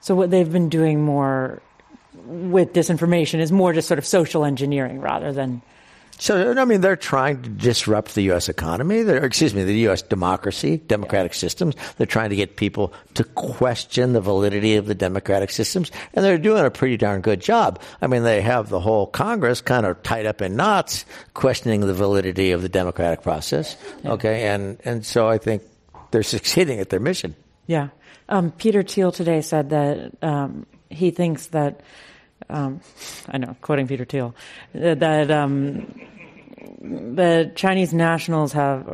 [0.01, 1.61] So what they've been doing more
[2.25, 5.63] with disinformation is more just sort of social engineering rather than
[6.18, 8.48] so, I mean, they're trying to disrupt the U.S.
[8.48, 9.02] economy.
[9.02, 10.02] They're, excuse me, the U.S.
[10.02, 11.38] democracy, democratic yeah.
[11.38, 11.76] systems.
[11.96, 16.37] They're trying to get people to question the validity of the democratic systems, and they're
[16.37, 17.81] doing a pretty darn good job.
[18.02, 21.04] I mean, they have the whole Congress kind of tied up in knots,
[21.35, 23.76] questioning the validity of the democratic process.
[24.02, 24.12] Yeah.
[24.12, 25.62] Okay, and and so I think
[26.11, 27.37] they're succeeding at their mission.
[27.66, 27.88] Yeah.
[28.28, 31.81] Um, Peter Thiel today said that um, he thinks that
[32.51, 32.81] um,
[33.29, 34.35] I know, quoting Peter Thiel,
[34.73, 36.01] that um,
[36.81, 38.87] the Chinese nationals have,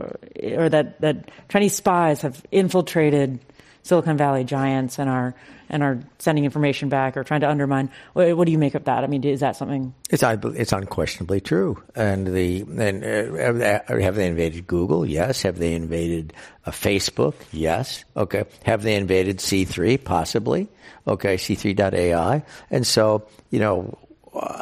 [0.43, 3.39] or that, that Chinese spies have infiltrated
[3.85, 5.35] Silicon Valley giants and are
[5.69, 7.91] and are sending information back or trying to undermine.
[8.15, 9.05] What, what do you make of that?
[9.05, 9.95] I mean, is that something?
[10.11, 11.83] It's it's unquestionably true.
[11.95, 15.05] And the and uh, have they invaded Google?
[15.05, 15.43] Yes.
[15.43, 16.33] Have they invaded
[16.65, 17.35] uh, Facebook?
[17.53, 18.05] Yes.
[18.17, 18.45] Okay.
[18.65, 20.03] Have they invaded C3?
[20.03, 20.69] Possibly.
[21.07, 21.37] Okay.
[21.37, 22.43] C3.ai.
[22.71, 23.99] And so you know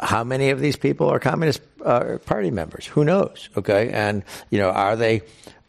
[0.01, 2.85] how many of these people are Communist uh, Party members?
[2.85, 3.49] Who knows?
[3.57, 5.21] Okay, and you know, are they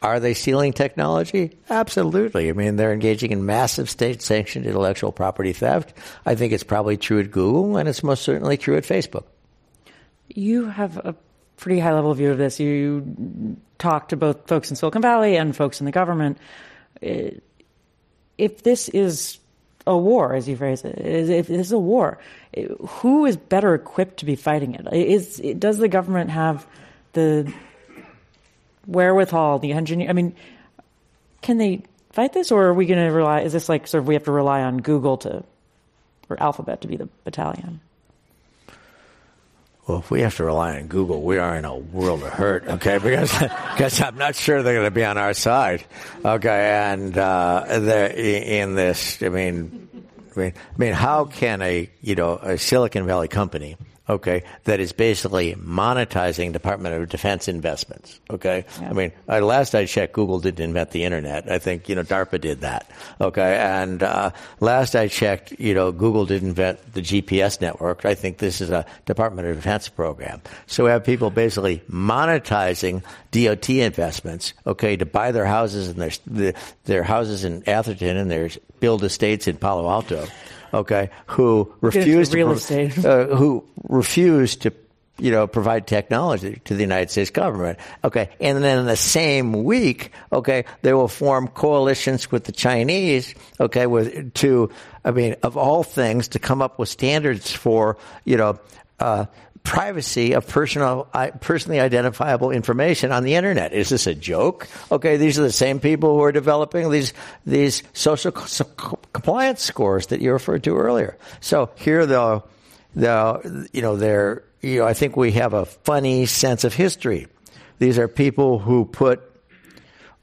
[0.05, 1.57] are they stealing technology?
[1.69, 2.49] Absolutely.
[2.49, 5.93] I mean, they're engaging in massive state-sanctioned intellectual property theft.
[6.25, 9.23] I think it's probably true at Google, and it's most certainly true at Facebook.
[10.27, 11.15] You have a
[11.57, 12.59] pretty high-level view of this.
[12.59, 16.37] You talk to both folks in Silicon Valley and folks in the government.
[17.01, 19.39] If this is
[19.87, 20.97] a war, as you phrase it.
[20.97, 22.17] If this is a war,
[22.87, 24.91] who is better equipped to be fighting it?
[24.93, 26.65] Is does the government have
[27.13, 27.51] the
[28.87, 30.09] wherewithal, the engineer?
[30.09, 30.35] I mean,
[31.41, 33.41] can they fight this, or are we going to rely?
[33.41, 35.43] Is this like sort of we have to rely on Google to
[36.29, 37.81] or Alphabet to be the battalion?
[39.87, 42.67] Well, if we have to rely on Google, we are in a world of hurt,
[42.67, 42.97] okay?
[42.97, 45.83] Because, because I'm not sure they're going to be on our side,
[46.23, 46.71] okay?
[46.91, 49.87] And uh, in this, I mean,
[50.35, 54.79] I mean, I mean, how can a you know a Silicon Valley company okay, that
[54.79, 58.19] is basically monetizing Department of Defense investments.
[58.29, 58.89] Okay, yeah.
[58.89, 61.49] I mean, uh, last I checked, Google didn't invent the internet.
[61.51, 62.89] I think you know DARPA did that.
[63.19, 68.05] Okay, and uh, last I checked, you know, Google didn't invent the GPS network.
[68.05, 70.41] I think this is a Department of Defense program.
[70.67, 74.53] So we have people basically monetizing DOD investments.
[74.65, 76.53] Okay, to buy their houses and their
[76.85, 80.27] their houses in Atherton and their build estates in Palo Alto
[80.75, 83.03] okay, who refused real to, estate.
[83.03, 84.73] Uh, who refused to
[85.17, 87.79] you know, provide technology to the United States government.
[88.03, 88.29] Okay.
[88.41, 93.87] And then in the same week, okay, they will form coalitions with the Chinese, okay,
[93.87, 94.69] with, to,
[95.05, 98.59] I mean, of all things, to come up with standards for, you know,
[98.99, 99.25] uh,
[99.65, 101.09] privacy of personal,
[101.41, 103.73] personally identifiable information on the internet.
[103.73, 104.69] Is this a joke?
[104.91, 107.11] Okay, these are the same people who are developing these
[107.45, 111.17] these social compliance scores that you referred to earlier.
[111.41, 112.43] So here, though,
[112.95, 117.27] the you know they're you know I think we have a funny sense of history.
[117.79, 119.21] These are people who put.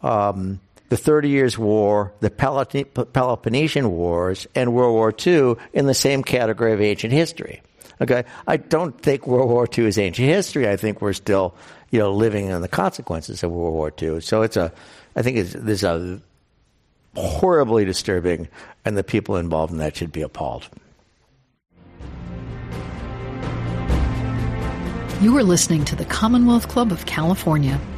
[0.01, 6.23] Um, the Thirty Years' War, the Peloponnesian Wars, and World War II in the same
[6.23, 7.63] category of ancient history.
[8.01, 10.69] Okay, I don't think World War II is ancient history.
[10.69, 11.55] I think we're still,
[11.91, 14.21] you know, living in the consequences of World War II.
[14.21, 14.73] So it's a,
[15.15, 16.21] I think it's, there's a
[17.15, 18.49] horribly disturbing,
[18.85, 20.69] and the people involved in that should be appalled.
[25.21, 27.81] You are listening to the Commonwealth Club of California.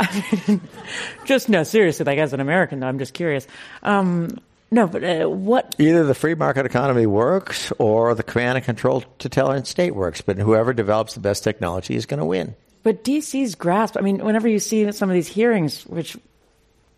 [1.24, 3.46] just no, seriously, like as an American, though, I'm just curious.
[3.82, 4.38] Um,
[4.70, 5.74] no, but uh, what?
[5.78, 10.38] Either the free market economy works or the command and control totalitarian state works, but
[10.38, 12.54] whoever develops the best technology is going to win.
[12.82, 16.16] But DC's grasp, I mean, whenever you see some of these hearings, which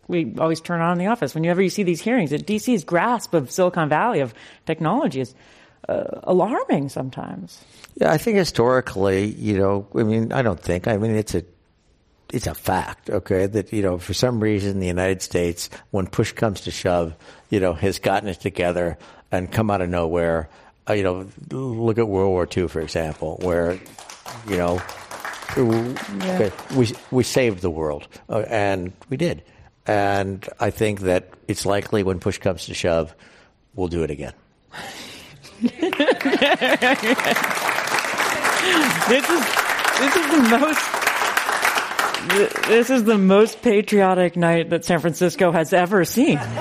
[0.07, 3.35] we always turn on in the office, whenever you see these hearings, that DC's grasp
[3.35, 4.35] of Silicon Valley, of
[4.67, 5.35] technology is
[5.89, 7.65] uh, alarming sometimes.
[7.97, 11.45] Yeah, I think historically, you know, I mean, I don't think, I mean, it's a
[12.33, 16.33] it's a fact, okay, that, you know, for some reason the United States, when push
[16.33, 17.15] comes to shove,
[17.51, 18.97] you know, has gotten it together
[19.31, 20.49] and come out of nowhere.
[20.89, 23.79] Uh, you know, look at World War II, for example, where,
[24.49, 24.83] you know,
[25.57, 26.51] yeah.
[26.75, 29.43] we, we saved the world, uh, and we did.
[29.87, 33.15] And I think that it's likely when push comes to shove,
[33.75, 34.33] we'll do it again.
[35.61, 35.73] this
[39.29, 39.45] is
[39.99, 41.02] this is the most
[42.29, 46.37] this is the most patriotic night that San Francisco has ever seen.
[46.37, 46.53] have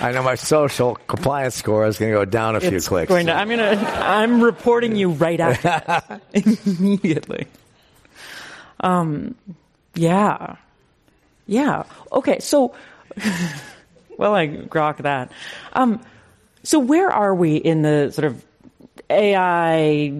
[0.00, 3.08] I know my social compliance score is going to go down a few it's clicks.
[3.08, 3.88] Going to, I'm going to.
[3.88, 7.48] I'm reporting you right after immediately.
[8.80, 9.34] Um,
[9.94, 10.54] yeah,
[11.46, 11.82] yeah.
[12.12, 12.74] Okay, so
[14.16, 15.32] well, I grok that.
[15.72, 16.00] Um,
[16.62, 18.44] so where are we in the sort of
[19.10, 20.12] AI,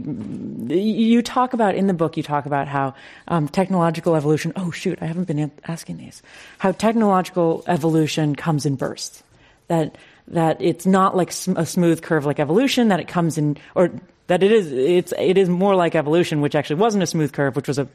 [0.68, 2.95] you talk about in the book, you talk about how
[3.29, 6.22] um, technological evolution, oh shoot, I haven't been asking these,
[6.59, 9.22] how technological evolution comes in bursts
[9.68, 9.97] that
[10.31, 13.91] that it's not like a smooth curve like evolution, that it comes in, or
[14.26, 17.57] that it is, it's, it is more like evolution, which actually wasn't a smooth curve,
[17.57, 17.89] which was a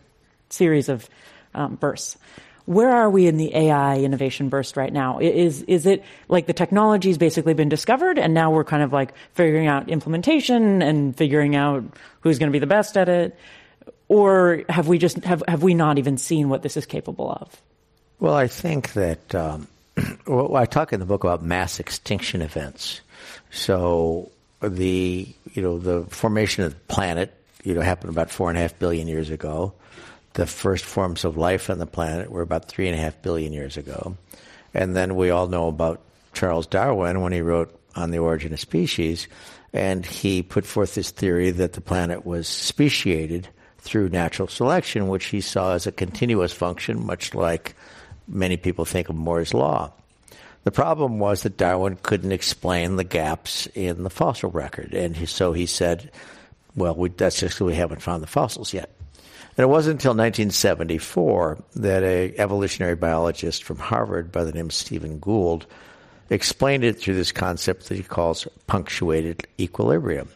[0.50, 1.08] series of
[1.54, 2.18] um, bursts.
[2.66, 5.20] Where are we in the AI innovation burst right now?
[5.20, 9.14] Is, is it like the technology's basically been discovered and now we're kind of like
[9.34, 11.84] figuring out implementation and figuring out
[12.22, 13.38] who's going to be the best at it?
[14.08, 17.62] Or have we just, have, have we not even seen what this is capable of?
[18.20, 19.68] Well, I think that um,
[20.28, 23.02] well, I talk in the book about mass extinction events.
[23.52, 27.34] So the you know the formation of the planet
[27.64, 29.74] you know happened about four and a half billion years ago.
[30.34, 33.54] The first forms of life on the planet were about three and a half billion
[33.54, 34.18] years ago,
[34.74, 36.02] and then we all know about
[36.34, 39.28] Charles Darwin when he wrote on the origin of species,
[39.74, 45.26] and he put forth this theory that the planet was speciated through natural selection, which
[45.26, 47.76] he saw as a continuous function, much like
[48.28, 49.92] many people think of Moore's law.
[50.64, 55.54] The problem was that Darwin couldn't explain the gaps in the fossil record, and so
[55.54, 56.10] he said,
[56.76, 58.90] "Well, we, that's just because we haven't found the fossils yet."
[59.56, 64.74] And it wasn't until 1974 that a evolutionary biologist from Harvard by the name of
[64.74, 65.68] Stephen Gould
[66.30, 70.30] explained it through this concept that he calls punctuated equilibrium.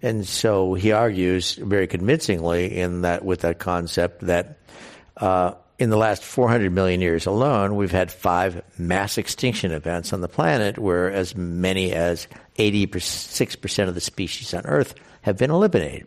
[0.00, 4.58] And so he argues very convincingly in that with that concept that
[5.16, 10.20] uh, in the last 400 million years alone, we've had five mass extinction events on
[10.20, 16.06] the planet where as many as 86% of the species on Earth have been eliminated.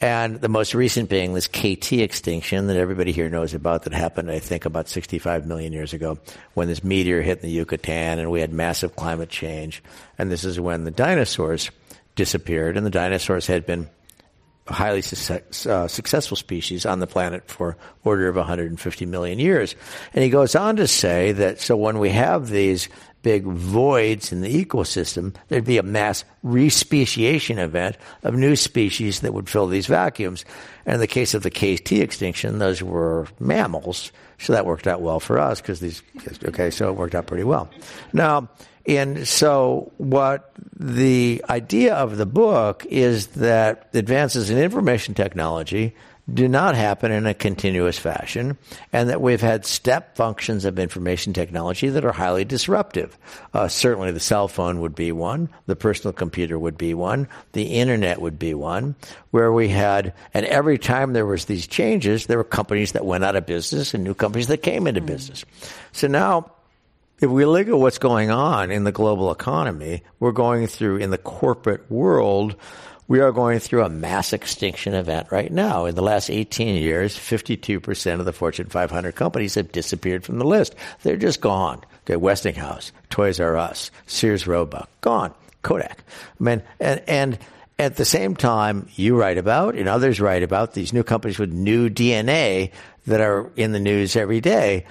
[0.00, 4.30] And the most recent being this KT extinction that everybody here knows about that happened,
[4.30, 6.18] I think, about 65 million years ago
[6.54, 9.82] when this meteor hit in the Yucatan and we had massive climate change.
[10.18, 11.70] And this is when the dinosaurs
[12.16, 13.88] disappeared and the dinosaurs had been
[14.66, 19.76] a highly uh, successful species on the planet for order of 150 million years.
[20.14, 22.88] And he goes on to say that so when we have these
[23.24, 29.34] big voids in the ecosystem, there'd be a mass respeciation event of new species that
[29.34, 30.44] would fill these vacuums.
[30.86, 34.12] And in the case of the KT extinction, those were mammals.
[34.38, 36.02] So that worked out well for us because these,
[36.44, 37.68] okay, so it worked out pretty well.
[38.12, 38.50] Now,
[38.86, 45.94] and so, what the idea of the book is that advances in information technology
[46.32, 48.56] do not happen in a continuous fashion,
[48.92, 53.18] and that we've had step functions of information technology that are highly disruptive.
[53.52, 57.64] Uh, certainly, the cell phone would be one, the personal computer would be one, the
[57.64, 58.94] internet would be one,
[59.32, 63.24] where we had, and every time there was these changes, there were companies that went
[63.24, 65.44] out of business and new companies that came into business.
[65.92, 66.50] So now
[67.20, 71.10] if we look at what's going on in the global economy, we're going through in
[71.10, 72.56] the corporate world,
[73.08, 75.84] we are going through a mass extinction event right now.
[75.84, 80.46] In the last 18 years, 52% of the Fortune 500 companies have disappeared from the
[80.46, 80.74] list.
[81.02, 81.82] They're just gone.
[82.04, 85.34] Okay, Westinghouse, Toys R Us, Sears Roebuck, gone.
[85.62, 86.04] Kodak.
[86.40, 87.38] I mean, and, and
[87.78, 91.52] at the same time, you write about and others write about these new companies with
[91.52, 92.70] new DNA
[93.06, 94.86] that are in the news every day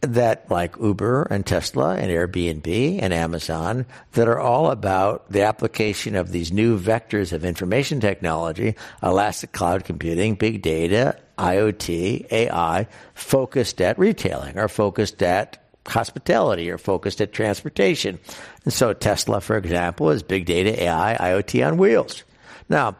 [0.00, 6.16] that like Uber and Tesla and Airbnb and Amazon that are all about the application
[6.16, 13.80] of these new vectors of information technology, elastic cloud computing, big data, IoT, AI, focused
[13.80, 18.18] at retailing or focused at hospitality or focused at transportation.
[18.64, 22.24] And so Tesla, for example, is big data, AI, IoT on wheels.
[22.68, 22.96] Now,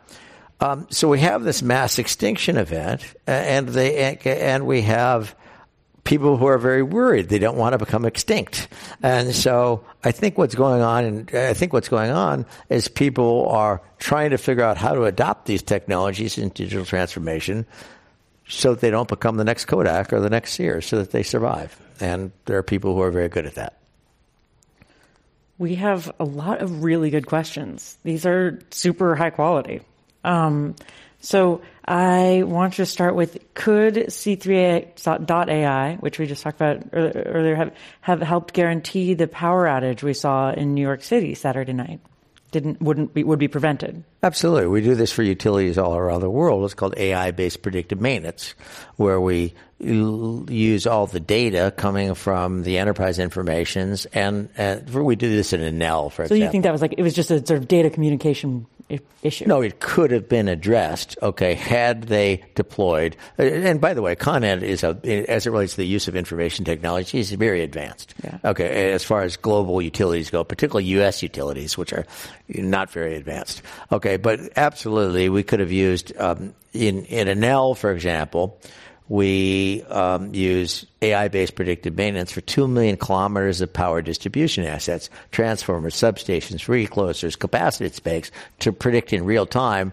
[0.61, 5.34] um, so we have this mass extinction event, and they and we have
[6.05, 7.28] people who are very worried.
[7.28, 8.68] They don't want to become extinct.
[9.03, 13.48] And so I think what's going on, and I think what's going on is people
[13.48, 17.66] are trying to figure out how to adopt these technologies in digital transformation
[18.48, 21.22] so that they don't become the next Kodak or the next Sears, so that they
[21.22, 21.78] survive.
[22.01, 23.76] And there are people who are very good at that.
[25.59, 27.98] We have a lot of really good questions.
[28.03, 29.82] These are super high quality.
[30.24, 30.74] Um,
[31.20, 37.74] so I want to start with could C3.ai, which we just talked about earlier, have,
[38.00, 42.00] have helped guarantee the power outage we saw in New York City Saturday night?
[42.50, 44.02] didn't wouldn't be, would be prevented.
[44.22, 46.64] Absolutely, we do this for utilities all around the world.
[46.64, 48.54] It's called AI-based predictive maintenance,
[48.96, 55.28] where we use all the data coming from the enterprise informations, and, and we do
[55.28, 56.36] this in Enel, for so example.
[56.36, 58.66] So you think that was like it was just a sort of data communication
[59.22, 59.47] issue?
[59.47, 61.16] No, it could have been addressed.
[61.22, 63.16] Okay, had they deployed.
[63.38, 66.16] And by the way, Con Ed is a, as it relates to the use of
[66.16, 68.14] information technology, is very advanced.
[68.22, 68.38] Yeah.
[68.45, 71.22] Okay, as far as global utilities go, particularly U.S.
[71.22, 72.07] utilities, which are
[72.49, 73.62] not very advanced.
[73.93, 78.59] Okay, but absolutely, we could have used um, in in Enel, for example
[79.11, 85.96] we um, use AI-based predictive maintenance for 2 million kilometers of power distribution assets, transformers,
[85.96, 88.30] substations, reclosers, capacitor banks
[88.61, 89.92] to predict in real time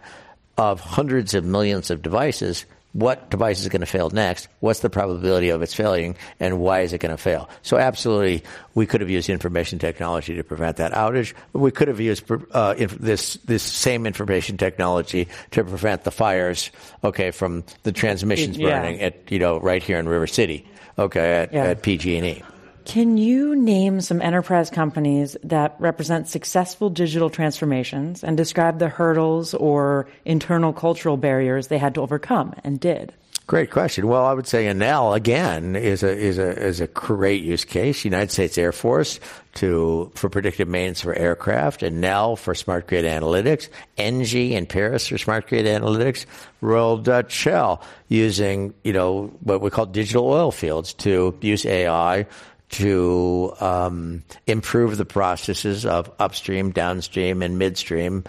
[0.60, 4.90] of hundreds of millions of devices what device is going to fail next, what's the
[4.90, 7.50] probability of its failing, and why is it going to fail.
[7.62, 8.44] So absolutely,
[8.76, 11.34] we could have used information technology to prevent that outage.
[11.54, 16.72] We could have used uh, this this same information technology to prevent the fires,
[17.04, 19.08] okay, from the transmissions burning yeah.
[19.08, 20.66] at you know right here in River City,
[20.98, 21.66] okay, at, yeah.
[21.66, 22.42] at PG&E.
[22.88, 29.54] Can you name some enterprise companies that represent successful digital transformations and describe the hurdles
[29.54, 33.14] or internal cultural barriers they had to overcome and did?
[33.46, 34.08] Great question.
[34.08, 38.06] Well, I would say Enel again is a is a is a great use case.
[38.06, 39.20] United States Air Force
[39.56, 43.68] to for predictive maintenance for aircraft, Enel for smart grid analytics,
[43.98, 46.26] ENGIE in Paris for smart grid analytics,
[46.62, 52.26] Royal Dutch Shell using you know what we call digital oil fields to use AI
[52.70, 58.24] to um, improve the processes of upstream, downstream, and midstream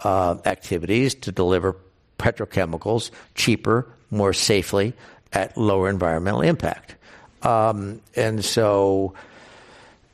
[0.00, 1.76] uh, activities to deliver
[2.18, 4.92] petrochemicals cheaper, more safely,
[5.32, 6.94] at lower environmental impact.
[7.42, 9.14] Um, and so,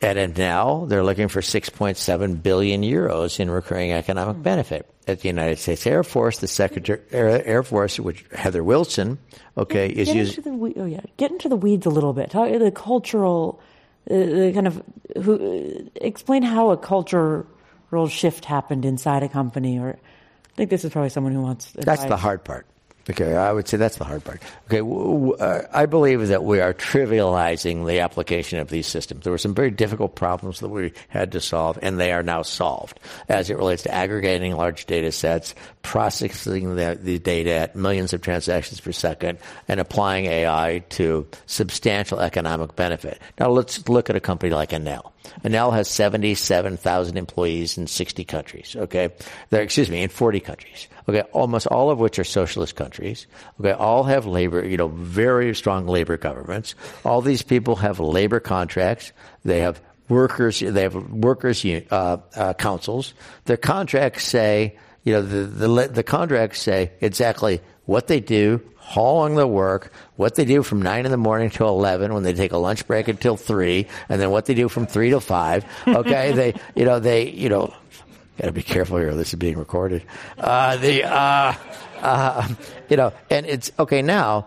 [0.02, 4.90] at now, they're looking for 6.7 billion euros in recurring economic benefit.
[5.08, 9.18] At the United States Air Force, the Secretary Air, Air Force, which Heather Wilson,
[9.56, 10.44] okay, get, is get using.
[10.44, 12.32] Into the, oh yeah, get into the weeds a little bit.
[12.32, 13.60] How, the cultural,
[14.10, 14.82] uh, the kind of
[15.22, 17.46] who uh, explain how a cultural
[18.08, 21.68] shift happened inside a company, or I think this is probably someone who wants.
[21.76, 21.84] Advice.
[21.84, 22.66] That's the hard part.
[23.08, 24.42] Okay, I would say that's the hard part.
[24.66, 29.22] Okay, w- w- uh, I believe that we are trivializing the application of these systems.
[29.22, 32.42] There were some very difficult problems that we had to solve, and they are now
[32.42, 32.98] solved
[33.28, 38.22] as it relates to aggregating large data sets, processing the, the data at millions of
[38.22, 39.38] transactions per second,
[39.68, 43.20] and applying AI to substantial economic benefit.
[43.38, 45.12] Now, let's look at a company like Enel.
[45.44, 49.10] Enel has 77,000 employees in 60 countries, okay?
[49.50, 51.22] They're, excuse me, in 40 countries, okay?
[51.32, 53.26] Almost all of which are socialist countries,
[53.60, 53.72] okay?
[53.72, 56.74] All have labor, you know, very strong labor governments.
[57.04, 59.12] All these people have labor contracts.
[59.44, 63.14] They have workers, they have workers, uh, uh, councils.
[63.44, 69.02] Their contracts say, you know, the, the, the contracts say exactly what they do, how
[69.02, 72.32] long they work, what they do from 9 in the morning till 11 when they
[72.32, 75.64] take a lunch break until 3, and then what they do from 3 to 5.
[75.88, 77.74] Okay, they, you know, they, you know,
[78.38, 80.02] gotta be careful here, this is being recorded.
[80.38, 81.54] Uh, the, uh,
[82.00, 82.48] uh,
[82.88, 84.46] you know, and it's, okay, now,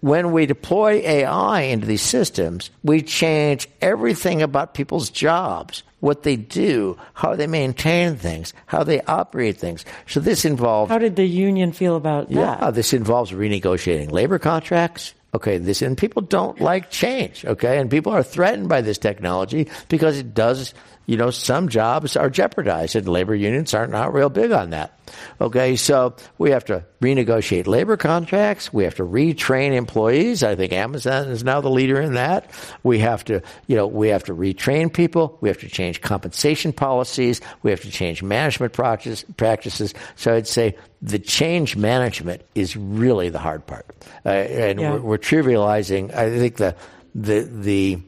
[0.00, 6.36] when we deploy AI into these systems, we change everything about people's jobs, what they
[6.36, 9.84] do, how they maintain things, how they operate things.
[10.06, 10.90] So this involves.
[10.90, 12.34] How did the union feel about that?
[12.34, 15.14] Yeah, this involves renegotiating labor contracts.
[15.32, 17.44] Okay, this and people don't like change.
[17.44, 20.74] Okay, and people are threatened by this technology because it does
[21.10, 24.96] you know, some jobs are jeopardized and labor unions are not real big on that.
[25.40, 28.72] Okay, so we have to renegotiate labor contracts.
[28.72, 30.44] We have to retrain employees.
[30.44, 32.48] I think Amazon is now the leader in that.
[32.84, 35.36] We have to, you know, we have to retrain people.
[35.40, 37.40] We have to change compensation policies.
[37.64, 39.94] We have to change management practices.
[40.14, 43.86] So I'd say the change management is really the hard part.
[44.24, 44.92] Uh, and yeah.
[44.92, 46.76] we're, we're trivializing, I think the,
[47.14, 48.00] the, the,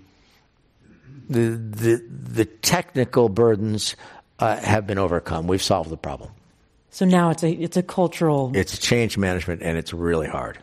[1.29, 3.97] the the the technical burdens
[4.39, 5.47] uh, have been overcome.
[5.47, 6.31] We've solved the problem.
[6.91, 8.53] So now it's a it's a cultural.
[8.55, 10.59] It's change management, and it's really hard.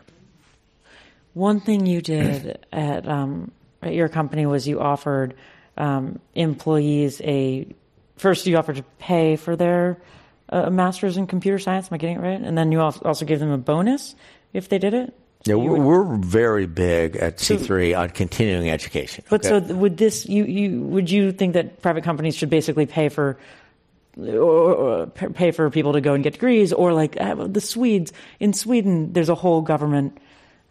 [1.34, 3.50] One thing you did at um,
[3.82, 5.34] at your company was you offered
[5.76, 7.66] um, employees a
[8.16, 9.98] first you offered to pay for their
[10.50, 11.88] uh, master's in computer science.
[11.88, 12.40] Am I getting it right?
[12.40, 14.14] And then you also gave them a bonus
[14.52, 15.14] if they did it.
[15.46, 19.24] Yeah, we're, we're very big at C3 on continuing education.
[19.30, 19.66] But okay?
[19.66, 23.38] so would this you, you would you think that private companies should basically pay for
[24.18, 28.52] or, pay for people to go and get degrees or like uh, the Swedes in
[28.52, 30.18] Sweden there's a whole government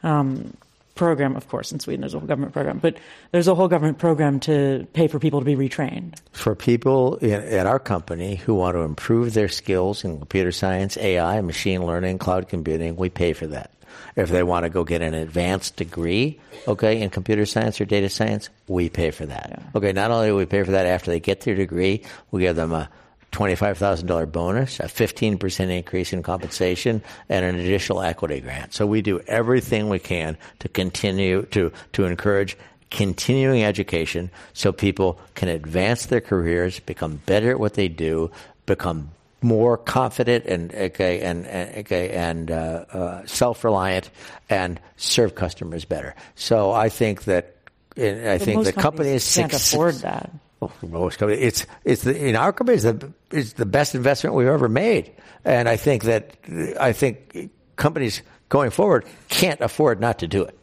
[0.04, 0.54] um,
[1.00, 2.97] program, of course, in Sweden there's a whole government program, but
[3.32, 6.20] there's a whole government program to pay for people to be retrained.
[6.34, 10.97] For people in, at our company who want to improve their skills in computer science,
[10.97, 13.72] AI, machine learning, cloud computing, we pay for that.
[14.18, 16.38] If they want to go get an advanced degree,
[16.68, 19.47] okay, in computer science or data science, we pay for that.
[19.50, 19.78] Yeah.
[19.78, 22.58] Okay, not only do we pay for that after they get their degree, we give
[22.58, 22.89] them a
[23.32, 28.74] $25,000 bonus, a 15% increase in compensation, and an additional equity grant.
[28.74, 32.58] So we do everything we can to continue to, to encourage
[32.90, 38.32] continuing education so people can advance their careers, become better at what they do,
[38.66, 39.12] become
[39.42, 41.46] more confident and okay and
[41.78, 44.10] okay and uh, uh, self-reliant
[44.50, 46.16] and serve customers better.
[46.36, 47.56] So I think that
[47.98, 50.30] I but think the companies can't afford that.
[50.62, 54.68] Oh, most it's it's the, in our company, the, it's the best investment we've ever
[54.68, 55.14] made,
[55.45, 56.36] and I think that
[56.80, 60.60] I think companies going forward can't afford not to do it.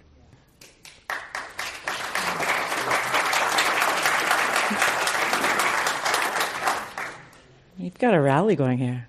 [7.78, 9.08] You've got a rally going here.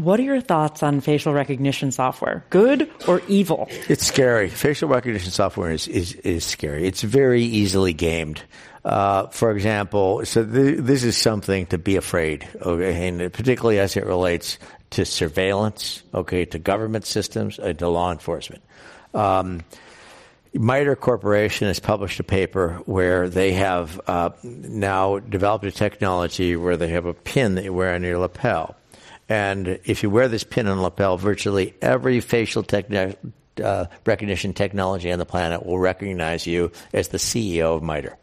[0.00, 2.44] What are your thoughts on facial recognition software?
[2.48, 3.68] Good or evil?
[3.86, 4.48] It's scary.
[4.48, 6.86] Facial recognition software is, is, is scary.
[6.86, 8.42] It's very easily gamed.
[8.82, 13.94] Uh, for example, so th- this is something to be afraid, okay, and particularly as
[13.98, 14.58] it relates
[14.90, 18.62] to surveillance, okay, to government systems, and to law enforcement.
[19.12, 19.62] Um,
[20.54, 26.78] MITRE Corporation has published a paper where they have uh, now developed a technology where
[26.78, 28.76] they have a pin that you wear on your lapel.
[29.30, 33.16] And if you wear this pin on the lapel, virtually every facial techni-
[33.62, 38.18] uh, recognition technology on the planet will recognize you as the CEO of MITRE.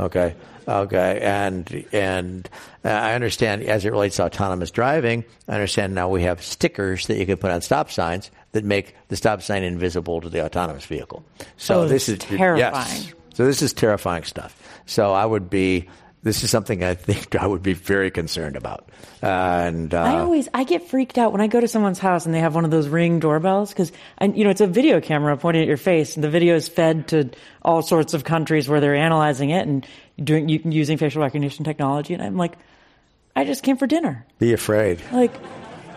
[0.00, 0.34] Okay.
[0.66, 1.20] Okay.
[1.22, 2.48] And, and
[2.84, 7.06] uh, I understand as it relates to autonomous driving, I understand now we have stickers
[7.06, 10.44] that you can put on stop signs that make the stop sign invisible to the
[10.44, 11.24] autonomous vehicle.
[11.56, 12.58] So oh, this is terrifying.
[12.58, 13.14] Yes.
[13.34, 14.58] So this is terrifying stuff.
[14.86, 15.88] So I would be,
[16.22, 18.88] this is something I think I would be very concerned about.
[19.22, 22.26] Uh, and uh, I always I get freaked out when I go to someone's house
[22.26, 25.36] and they have one of those ring doorbells because you know it's a video camera
[25.36, 27.30] pointing at your face and the video is fed to
[27.62, 29.86] all sorts of countries where they're analyzing it and
[30.22, 32.54] doing using facial recognition technology and I'm like
[33.34, 34.26] I just came for dinner.
[34.38, 35.00] Be afraid.
[35.10, 35.32] Like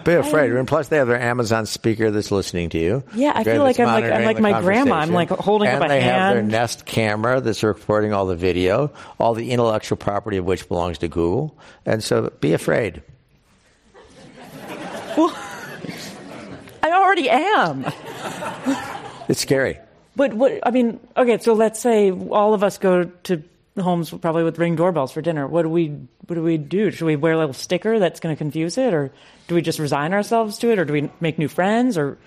[0.06, 0.52] be afraid.
[0.52, 3.04] Um, and plus, they have their Amazon speaker that's listening to you.
[3.14, 4.96] Yeah, I feel like I'm like I'm like my grandma.
[4.96, 6.16] I'm like holding and up a they hand.
[6.16, 10.68] have their Nest camera that's recording all the video, all the intellectual property of which
[10.70, 11.58] belongs to Google.
[11.86, 13.02] And so, be afraid.
[15.18, 15.34] Well,
[16.84, 17.86] I already am.
[19.28, 19.80] It's scary.
[20.16, 23.44] But what I mean, okay, so let's say all of us go to
[23.78, 25.48] homes probably with ring doorbells for dinner.
[25.48, 26.92] What do we what do we do?
[26.92, 29.12] Should we wear a little sticker that's going to confuse it, or
[29.48, 32.18] do we just resign ourselves to it, or do we make new friends, or?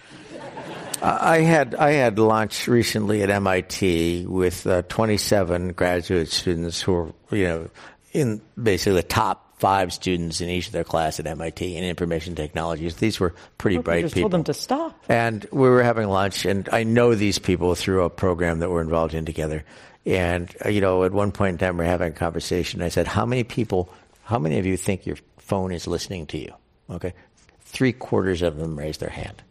[1.01, 7.13] I had I had lunch recently at MIT with uh, 27 graduate students who were
[7.31, 7.71] you know
[8.13, 12.35] in basically the top five students in each of their class at MIT in information
[12.35, 12.97] technologies.
[12.97, 14.31] These were pretty bright just people.
[14.31, 15.05] Told them to stop.
[15.09, 18.83] And we were having lunch, and I know these people through a program that we're
[18.83, 19.65] involved in together.
[20.07, 22.83] And uh, you know, at one point in time, we we're having a conversation.
[22.83, 23.93] I said, "How many people?
[24.25, 26.53] How many of you think your phone is listening to you?"
[26.91, 27.15] Okay,
[27.63, 29.43] three quarters of them raised their hand.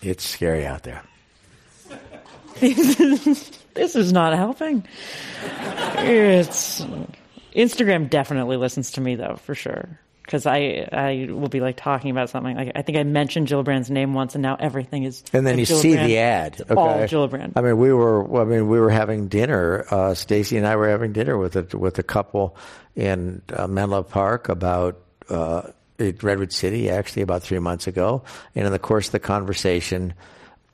[0.00, 1.02] It's scary out there.
[2.60, 4.86] this is not helping.
[5.98, 6.80] It's
[7.54, 9.98] Instagram definitely listens to me though, for sure.
[10.22, 12.56] Because I I will be like talking about something.
[12.56, 15.22] Like I think I mentioned Gillibrand's name once, and now everything is.
[15.32, 16.60] And then you see the ad.
[16.60, 16.74] Okay.
[16.74, 17.52] All Gillibrand.
[17.56, 18.40] I mean, we were.
[18.40, 19.84] I mean, we were having dinner.
[19.90, 22.56] Uh, Stacey and I were having dinner with a with a couple
[22.96, 25.00] in uh, Menlo Park about.
[25.28, 25.62] Uh,
[25.98, 28.24] Redwood City, actually, about three months ago,
[28.56, 30.14] and in the course of the conversation,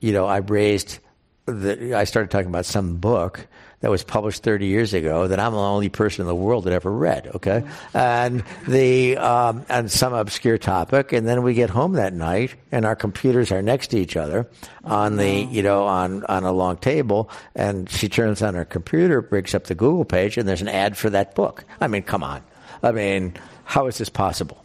[0.01, 1.01] you know, I raised
[1.45, 3.47] the, I started talking about some book
[3.81, 6.73] that was published 30 years ago that I'm the only person in the world that
[6.73, 7.31] ever read.
[7.37, 7.63] Okay,
[7.95, 12.85] and the um, and some obscure topic, and then we get home that night, and
[12.85, 14.49] our computers are next to each other
[14.85, 19.23] on the you know on on a long table, and she turns on her computer,
[19.23, 21.65] brings up the Google page, and there's an ad for that book.
[21.81, 22.43] I mean, come on.
[22.83, 24.63] I mean, how is this possible?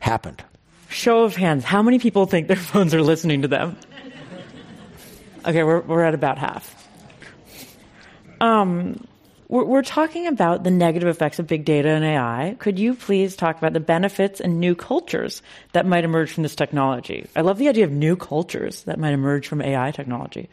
[0.00, 0.42] Happened.
[0.90, 1.64] Show of hands.
[1.64, 3.76] How many people think their phones are listening to them?
[5.46, 6.87] Okay, we're, we're at about half.
[8.40, 9.06] Um,
[9.48, 12.56] we're, we're talking about the negative effects of big data and AI.
[12.58, 16.54] Could you please talk about the benefits and new cultures that might emerge from this
[16.54, 17.26] technology?
[17.34, 20.48] I love the idea of new cultures that might emerge from AI technology.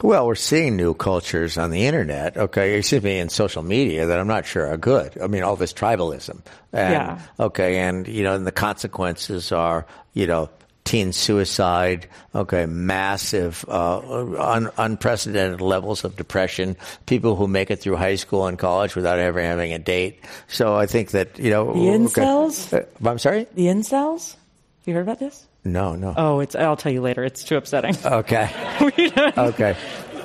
[0.00, 4.18] Well, we're seeing new cultures on the internet, okay, excuse me, in social media that
[4.18, 5.20] I'm not sure are good.
[5.20, 6.40] I mean, all this tribalism.
[6.72, 7.20] And, yeah.
[7.38, 10.48] Okay, and, you know, and the consequences are, you know,
[10.84, 13.98] teen suicide, okay, massive, uh,
[14.38, 16.76] un- unprecedented levels of depression,
[17.06, 20.20] people who make it through high school and college without ever having a date.
[20.48, 21.72] So I think that, you know.
[21.72, 22.72] The incels?
[22.72, 22.86] Okay.
[23.04, 23.46] Uh, I'm sorry?
[23.54, 24.36] The incels?
[24.84, 25.46] You heard about this?
[25.64, 26.12] No, no.
[26.16, 26.56] Oh, it's.
[26.56, 27.22] I'll tell you later.
[27.22, 27.96] It's too upsetting.
[28.04, 28.50] Okay.
[29.38, 29.76] okay.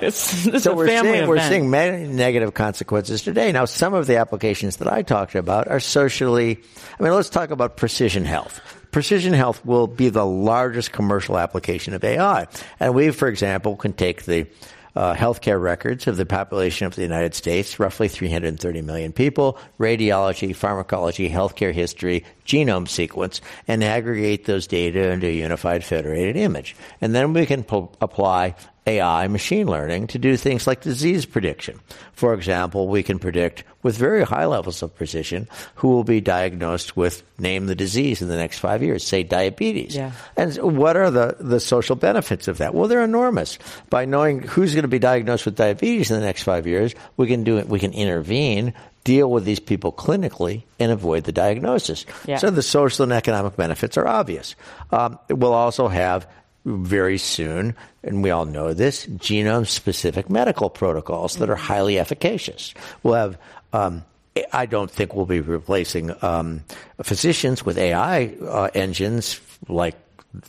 [0.01, 1.29] It's, it's so a we're family seeing, event.
[1.29, 3.51] we're seeing many negative consequences today.
[3.51, 6.59] Now, some of the applications that I talked about are socially.
[6.99, 8.61] I mean, let's talk about precision health.
[8.91, 12.47] Precision health will be the largest commercial application of AI,
[12.79, 14.47] and we, for example, can take the
[14.97, 20.55] uh, healthcare records of the population of the United States, roughly 330 million people, radiology,
[20.55, 26.75] pharmacology, healthcare history, genome sequence, and aggregate those data into a unified federated image.
[26.99, 28.55] And then we can po- apply
[28.87, 31.79] AI machine learning to do things like disease prediction.
[32.13, 36.95] For example, we can predict with very high levels of precision who will be diagnosed
[36.95, 39.95] with name the disease in the next five years, say diabetes.
[39.95, 40.13] Yeah.
[40.35, 42.73] And what are the, the social benefits of that?
[42.73, 43.59] Well, they're enormous.
[43.89, 47.27] By knowing who's going to be diagnosed with diabetes in the next five years, we
[47.27, 48.73] can do it, we can intervene
[49.03, 52.05] deal with these people clinically and avoid the diagnosis.
[52.25, 52.37] Yeah.
[52.37, 54.55] So the social and economic benefits are obvious.
[54.91, 56.27] Um, we'll also have
[56.67, 62.73] very soon, and we all know this, genome specific medical protocols that are highly efficacious.
[63.03, 63.37] We'll have,
[63.71, 64.03] um,
[64.51, 66.63] I don't think we'll be replacing um,
[67.01, 69.39] physicians with AI uh, engines
[69.69, 69.95] like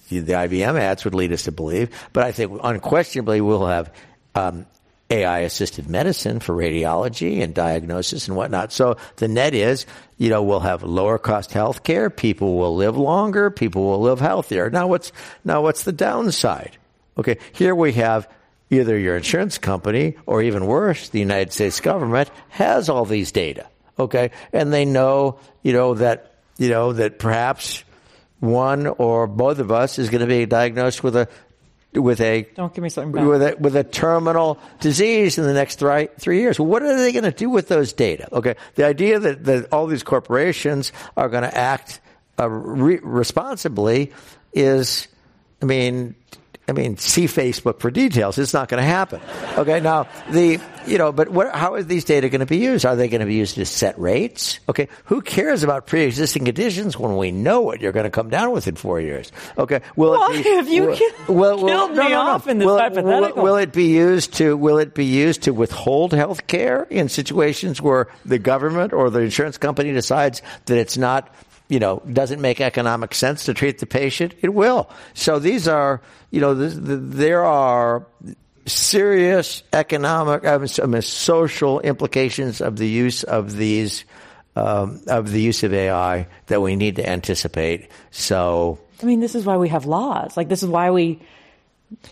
[0.08, 3.92] the, the IBM ads would lead us to believe, but I think unquestionably we'll have
[4.34, 4.66] um,
[5.10, 8.72] AI assisted medicine for radiology and diagnosis and whatnot.
[8.72, 9.86] So the net is,
[10.18, 12.10] you know, we'll have lower cost health care.
[12.10, 13.50] People will live longer.
[13.50, 14.68] People will live healthier.
[14.68, 15.12] Now what's,
[15.44, 16.76] now what's the downside?
[17.16, 17.38] Okay.
[17.52, 18.28] Here we have
[18.70, 23.66] either your insurance company or even worse, the United States government has all these data.
[23.98, 24.30] Okay.
[24.52, 27.82] And they know, you know, that, you know, that perhaps
[28.40, 31.28] one or both of us is going to be diagnosed with a
[31.94, 33.26] with a Don't give me something bad.
[33.26, 36.60] with a with a terminal disease in the next three three years.
[36.60, 38.28] What are they going to do with those data?
[38.32, 42.00] Okay, the idea that, that all these corporations are going to act
[42.38, 44.12] uh, re- responsibly
[44.52, 45.08] is,
[45.62, 46.14] I mean.
[46.68, 48.38] I mean, see Facebook for details.
[48.38, 49.20] It's not going to happen.
[49.56, 52.86] Okay, now the you know, but what, how are these data going to be used?
[52.86, 54.58] Are they going to be used to set rates?
[54.68, 58.52] Okay, who cares about pre-existing conditions when we know what you're going to come down
[58.52, 59.30] with in four years?
[59.58, 62.24] Okay, will Why it be, have you will, ki- will- will- killed no, me no,
[62.24, 62.30] no.
[62.30, 63.36] off in this will, hypothetical?
[63.42, 67.08] Will, will it be used to will it be used to withhold health care in
[67.08, 71.32] situations where the government or the insurance company decides that it's not
[71.68, 76.00] you know doesn't make economic sense to treat the patient it will so these are
[76.30, 78.06] you know this, the, there are
[78.66, 84.04] serious economic I mean, social implications of the use of these
[84.56, 89.34] um, of the use of AI that we need to anticipate so I mean, this
[89.34, 90.36] is why we have laws.
[90.36, 91.20] Like, this is why we.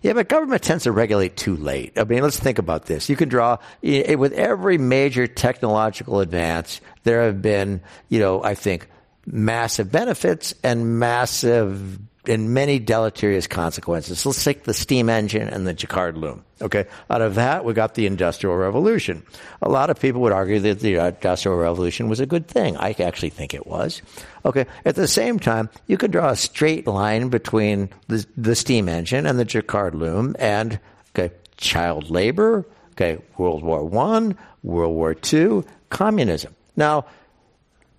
[0.02, 1.98] Yeah, but government tends to regulate too late.
[1.98, 3.10] I mean, let's think about this.
[3.10, 6.80] You can draw with every major technological advance.
[7.02, 8.88] There have been, you know, I think
[9.26, 11.98] massive benefits and massive
[12.28, 14.26] and many deleterious consequences.
[14.26, 16.44] Let's take the steam engine and the Jacquard loom.
[16.60, 19.22] Okay, out of that we got the Industrial Revolution.
[19.62, 22.76] A lot of people would argue that the Industrial Revolution was a good thing.
[22.78, 24.02] I actually think it was.
[24.44, 28.88] Okay, at the same time, you could draw a straight line between the, the steam
[28.88, 30.80] engine and the Jacquard loom, and
[31.14, 32.66] okay, child labor.
[32.92, 36.54] Okay, World War One, World War Two, communism.
[36.76, 37.04] Now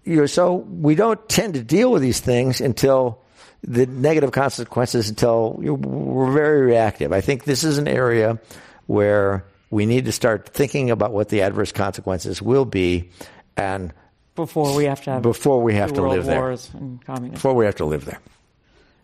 [0.08, 3.20] you know, so we don't tend to deal with these things until
[3.64, 7.12] the negative consequences until you know, we're very reactive.
[7.12, 8.40] I think this is an area
[8.86, 13.10] where we need to start thinking about what the adverse consequences will be
[13.58, 13.92] and
[14.36, 15.22] Before we have to have.
[15.24, 16.40] before we have to live there.
[16.40, 17.34] wars and communism.
[17.34, 18.20] Before we have to live there.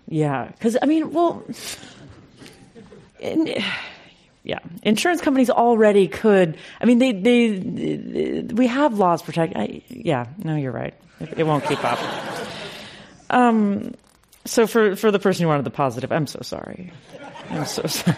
[0.08, 1.44] Yeah, because I mean, well,
[3.20, 3.54] in,
[4.44, 6.58] yeah, insurance companies already could.
[6.82, 9.56] I mean, they they, they we have laws protect.
[9.56, 10.94] I, yeah, no, you're right.
[11.20, 12.00] It, it won't keep up.
[13.30, 13.94] Um,
[14.46, 16.92] so for for the person who wanted the positive, I'm so sorry.
[17.50, 18.18] I'm so sorry.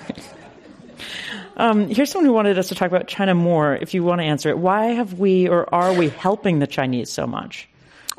[1.57, 3.75] Um, here's someone who wanted us to talk about China more.
[3.75, 7.09] If you want to answer it, why have we or are we helping the Chinese
[7.09, 7.69] so much?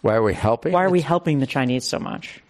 [0.00, 0.72] Why are we helping?
[0.72, 2.40] Why are we helping the Chinese so much?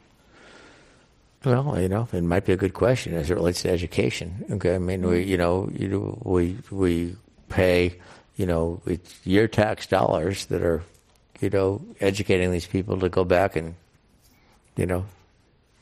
[1.47, 4.45] Well, you know, it might be a good question as it relates to education.
[4.51, 7.15] Okay, I mean, we, you know, you know, we we
[7.49, 8.01] pay,
[8.35, 10.83] you know, it's your tax dollars that are,
[11.41, 13.77] you know, educating these people to go back and,
[14.77, 15.07] you know,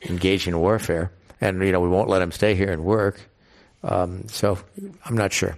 [0.07, 1.11] engage in warfare,
[1.41, 3.19] and you know, we won't let them stay here and work.
[3.81, 4.59] Um, so,
[5.03, 5.57] I'm not sure.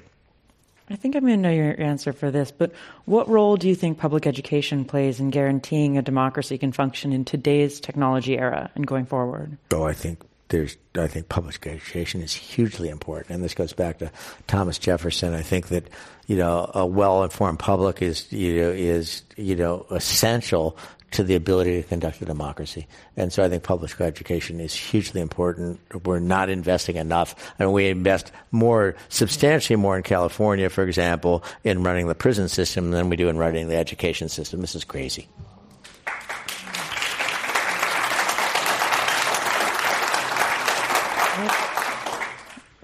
[0.90, 2.72] I think I'm going to know your answer for this, but
[3.06, 7.26] what role do you think public education plays in guaranteeing a democracy can function in
[7.26, 9.58] today's technology era and going forward?
[9.74, 13.32] Oh, I think there's, I think public education is hugely important.
[13.32, 14.12] And this goes back to
[14.48, 15.34] Thomas Jefferson.
[15.34, 15.90] I think that,
[16.28, 20.78] you know, a well-informed public is, you know, is, you know, essential
[21.12, 22.86] to the ability to conduct a democracy.
[23.16, 25.80] And so I think public education is hugely important.
[26.06, 27.34] We're not investing enough.
[27.60, 32.50] I mean, we invest more, substantially more in California, for example, in running the prison
[32.50, 34.62] system than we do in running the education system.
[34.62, 35.28] This is crazy.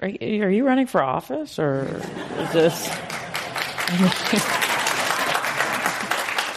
[0.02, 1.86] Are you running for office or
[2.38, 2.90] is this?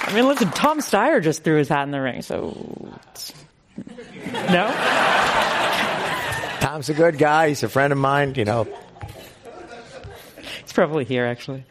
[0.06, 2.98] I mean, listen, Tom Steyer just threw his hat in the ring, so
[4.50, 4.66] no.
[6.60, 7.48] Tom's a good guy.
[7.48, 8.34] He's a friend of mine.
[8.36, 8.68] You know,
[10.62, 11.64] he's probably here actually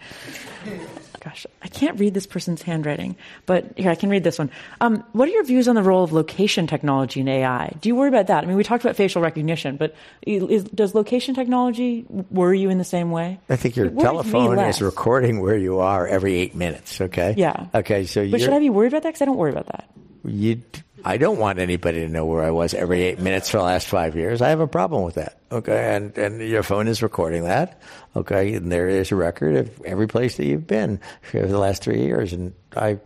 [1.26, 3.16] gosh, I can't read this person's handwriting,
[3.48, 4.52] but here, I can read this one.
[4.80, 7.76] Um, what are your views on the role of location technology in AI?
[7.82, 8.44] Do you worry about that?
[8.44, 12.78] I mean, we talked about facial recognition, but is, does location technology worry you in
[12.78, 13.40] the same way?
[13.50, 17.34] I think your telephone is recording where you are every eight minutes, okay?
[17.36, 17.68] Yeah.
[17.74, 19.10] Okay, so But should I be worried about that?
[19.10, 19.90] Because I don't worry about that.
[20.24, 20.62] You
[21.08, 23.88] I don't want anybody to know where I was every eight minutes for the last
[23.88, 24.42] five years.
[24.42, 25.38] I have a problem with that.
[25.52, 27.80] Okay, and and your phone is recording that.
[28.16, 31.84] Okay, and there is a record of every place that you've been for the last
[31.84, 32.34] three years.
[32.34, 33.00] And I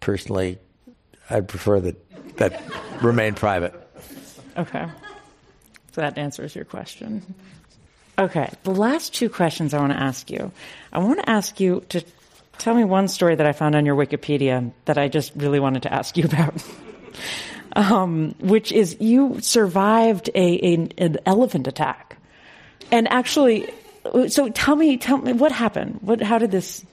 [0.00, 0.58] personally,
[1.30, 2.60] I prefer that that
[3.00, 3.72] remain private.
[4.56, 4.88] Okay,
[5.92, 7.22] so that answers your question.
[8.18, 10.50] Okay, the last two questions I want to ask you.
[10.92, 12.04] I want to ask you to
[12.58, 15.84] tell me one story that I found on your Wikipedia that I just really wanted
[15.84, 16.54] to ask you about
[17.74, 22.16] um, which is you survived a, a, an elephant attack,
[22.90, 23.72] and actually,
[24.28, 25.98] so tell me, tell me what happened.
[26.02, 26.84] What, how did this?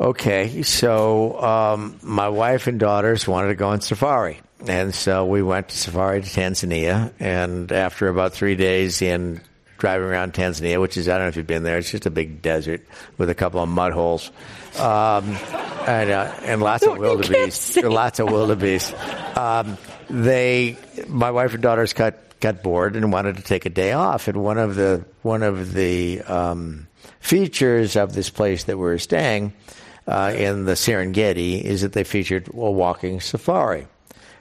[0.00, 4.40] Okay, so um, my wife and daughters wanted to go on safari.
[4.66, 7.12] And so we went to safari to Tanzania.
[7.20, 9.40] And after about three days in
[9.78, 12.10] driving around Tanzania, which is, I don't know if you've been there, it's just a
[12.10, 12.82] big desert
[13.18, 14.30] with a couple of mud holes.
[14.78, 15.36] Um,
[15.86, 17.82] and, uh, and lots of wildebeest.
[17.82, 18.94] Lots of wildebeest.
[19.36, 19.78] Um,
[20.10, 20.76] they,
[21.08, 24.28] my wife and daughters got got bored and wanted to take a day off.
[24.28, 26.88] And one of the one of the um,
[27.20, 29.54] features of this place that we're staying
[30.06, 33.86] uh, in the Serengeti is that they featured a walking safari.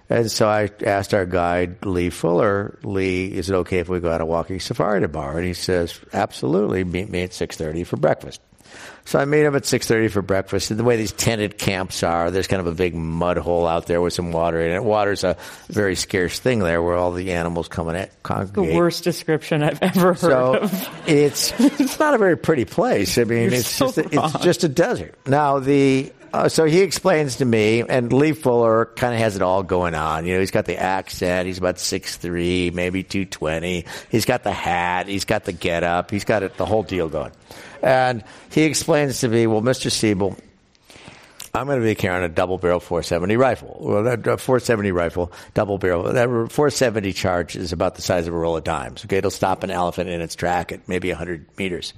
[0.10, 4.12] And so I asked our guide, Lee Fuller, Lee, is it okay if we go
[4.12, 5.38] on a walking safari tomorrow?
[5.38, 8.42] And he says, absolutely, meet me at 6.30 for breakfast.
[9.06, 10.72] So I meet him at 6.30 for breakfast.
[10.72, 13.86] And the way these tented camps are, there's kind of a big mud hole out
[13.86, 14.84] there with some water in it.
[14.84, 15.36] Water's a
[15.68, 18.72] very scarce thing there where all the animals come and congregate.
[18.72, 21.00] The worst description I've ever heard so of.
[21.08, 23.18] it's, it's not a very pretty place.
[23.18, 25.16] I mean, You're it's, so just a, it's just a desert.
[25.28, 29.44] Now, the uh, so he explains to me, and Lee Fuller kind of has it
[29.44, 30.26] all going on.
[30.26, 31.46] You know, he's got the accent.
[31.46, 33.86] He's about six three, maybe two twenty.
[34.10, 35.08] He's got the hat.
[35.08, 36.10] He's got the get up.
[36.10, 37.32] He's got it, the whole deal going.
[37.84, 39.92] And he explains to me, well, Mr.
[39.92, 40.38] Siebel,
[41.54, 43.78] I'm going to be carrying a double barrel 470 rifle.
[43.80, 48.38] Well, that 470 rifle, double barrel, that 470 charge is about the size of a
[48.38, 49.06] roll of dimes.
[49.06, 51.94] Okay, it'll stop an elephant in its track at maybe 100 meters.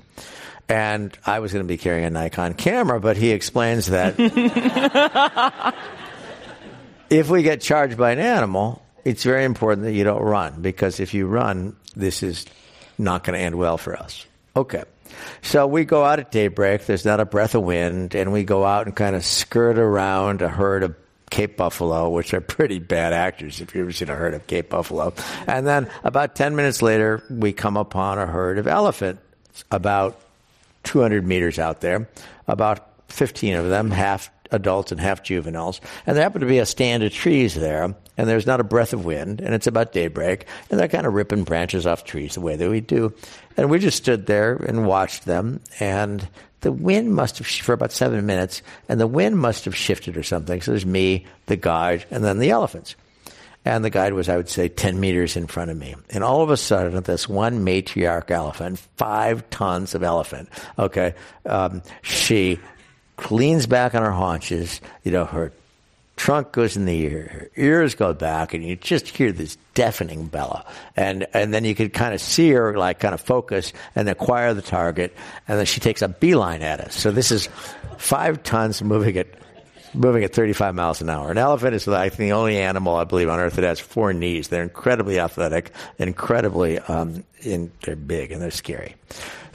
[0.68, 4.16] And I was going to be carrying a Nikon camera, but he explains that
[7.12, 11.00] if we get charged by an animal, it's very important that you don't run because
[11.00, 12.46] if you run, this is
[12.98, 14.26] not going to end well for us.
[14.56, 14.84] Okay.
[15.42, 16.86] So we go out at daybreak.
[16.86, 20.42] There's not a breath of wind, and we go out and kind of skirt around
[20.42, 20.96] a herd of
[21.30, 24.70] Cape buffalo, which are pretty bad actors if you've ever seen a herd of Cape
[24.70, 25.14] buffalo.
[25.48, 29.20] And then about 10 minutes later, we come upon a herd of elephant
[29.72, 30.20] about
[30.84, 32.08] 200 meters out there,
[32.48, 35.82] about 15 of them, half adults and half juveniles.
[36.06, 38.94] And there happened to be a stand of trees there, and there's not a breath
[38.94, 42.42] of wind, and it's about daybreak, and they're kind of ripping branches off trees the
[42.42, 43.14] way that we do.
[43.58, 46.28] And we just stood there and watched them, and
[46.62, 50.24] the wind must have, for about seven minutes, and the wind must have shifted or
[50.24, 50.62] something.
[50.62, 52.96] So there's me, the guide, and then the elephants.
[53.66, 55.96] And the guide was, I would say, 10 meters in front of me.
[56.12, 61.16] And all of a sudden, this one matriarch elephant, five tons of elephant, okay,
[61.48, 62.60] um, she
[63.30, 65.52] leans back on her haunches, you know, her
[66.16, 70.28] trunk goes in the ear, her ears go back, and you just hear this deafening
[70.28, 70.64] bellow.
[70.96, 74.54] And, and then you could kind of see her, like, kind of focus and acquire
[74.54, 75.16] the target,
[75.48, 76.96] and then she takes a beeline at us.
[76.96, 77.50] So this is
[77.98, 79.28] five tons moving at
[79.94, 81.32] moving at 35 miles an hour.
[81.32, 84.50] An elephant is like the only animal I believe on earth that has four knees.
[84.50, 88.96] They're incredibly athletic, incredibly, um, in, they're big and they're scary.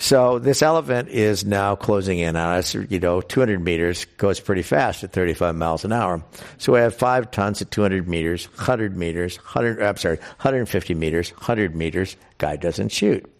[0.00, 2.74] So this elephant is now closing in on us.
[2.74, 6.24] You know, 200 meters goes pretty fast at 35 miles an hour.
[6.56, 11.32] So we have five tons at 200 meters, 100 meters, 100, I'm sorry, 150 meters,
[11.32, 12.16] 100 meters.
[12.38, 13.30] Guy doesn't shoot.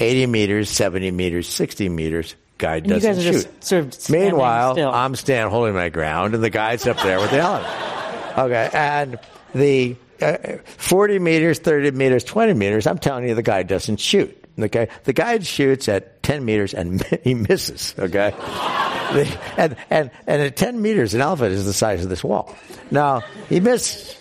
[0.00, 2.36] 80 meters, 70 meters, 60 meters.
[2.56, 3.64] Guy doesn't you guys shoot.
[3.64, 4.90] sort of Meanwhile, still.
[4.90, 8.38] I'm standing holding my ground, and the guy's up there with the elephant.
[8.38, 9.18] Okay, and
[9.54, 14.47] the uh, 40 meters, 30 meters, 20 meters, I'm telling you, the guy doesn't shoot.
[14.58, 17.94] Okay, the guy shoots at 10 meters and he misses.
[17.98, 18.34] Okay,
[19.56, 22.54] and and and at 10 meters, an elephant is the size of this wall.
[22.90, 24.16] Now he misses.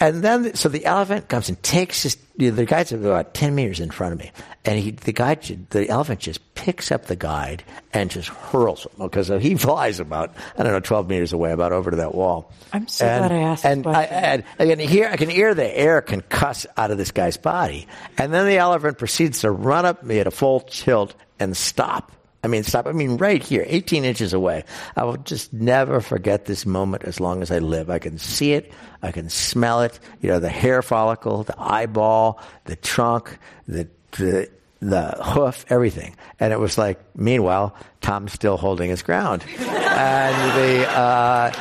[0.00, 3.54] And then, so the elephant comes and takes his, you know, the guide's about 10
[3.54, 4.32] meters in front of me.
[4.64, 7.62] And he, the ju- the elephant just picks up the guide
[7.92, 8.92] and just hurls him.
[8.98, 12.50] Because he flies about, I don't know, 12 meters away, about over to that wall.
[12.72, 15.54] I'm so and, glad I asked And I, and I can hear, I can hear
[15.54, 17.86] the air concuss out of this guy's body.
[18.16, 22.12] And then the elephant proceeds to run up me at a full tilt and stop.
[22.42, 22.86] I mean, stop.
[22.86, 24.64] I mean, right here, 18 inches away.
[24.96, 27.90] I will just never forget this moment as long as I live.
[27.90, 28.72] I can see it.
[29.02, 30.00] I can smell it.
[30.22, 33.38] You know, the hair follicle, the eyeball, the trunk,
[33.68, 34.48] the, the,
[34.90, 36.14] the hoof, everything.
[36.38, 39.44] And it was like, meanwhile, Tom's still holding his ground.
[39.58, 41.52] and the, uh,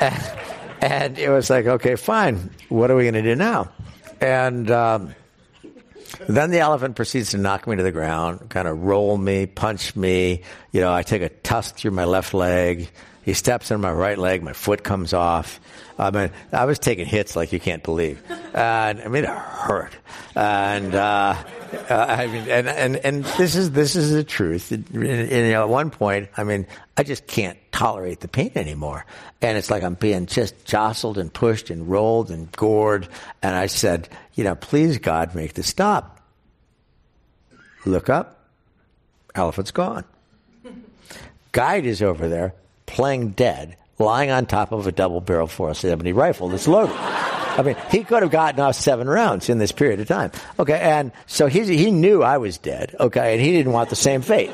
[0.00, 0.32] and,
[0.80, 2.50] and it was like, okay, fine.
[2.68, 3.70] What are we going to do now?
[4.20, 5.14] And, um,
[6.28, 9.94] then the elephant proceeds to knock me to the ground, kind of roll me, punch
[9.94, 10.42] me.
[10.72, 12.88] You know, I take a tusk through my left leg.
[13.22, 14.42] He steps on my right leg.
[14.42, 15.60] My foot comes off.
[15.98, 18.22] I mean, I was taking hits like you can't believe.
[18.54, 19.92] And I mean, it hurt.
[20.34, 21.36] And, uh,
[21.90, 24.72] uh, I mean, and, and, and this is, this is the truth.
[24.72, 26.66] And, and, you know, at one point, I mean,
[26.96, 29.04] I just can't tolerate the pain anymore.
[29.40, 33.08] And it's like I'm being just jostled and pushed and rolled and gored.
[33.42, 36.20] And I said, you know, please God, make this stop.
[37.84, 38.46] Look up.
[39.34, 40.04] Elephant's gone.
[41.52, 42.54] Guide is over there
[42.86, 46.96] playing dead, lying on top of a double barrel 470 rifle that's loaded.
[47.58, 50.30] I mean, he could have gotten off seven rounds in this period of time.
[50.60, 53.96] Okay, and so he, he knew I was dead, okay, and he didn't want the
[53.96, 54.52] same fate.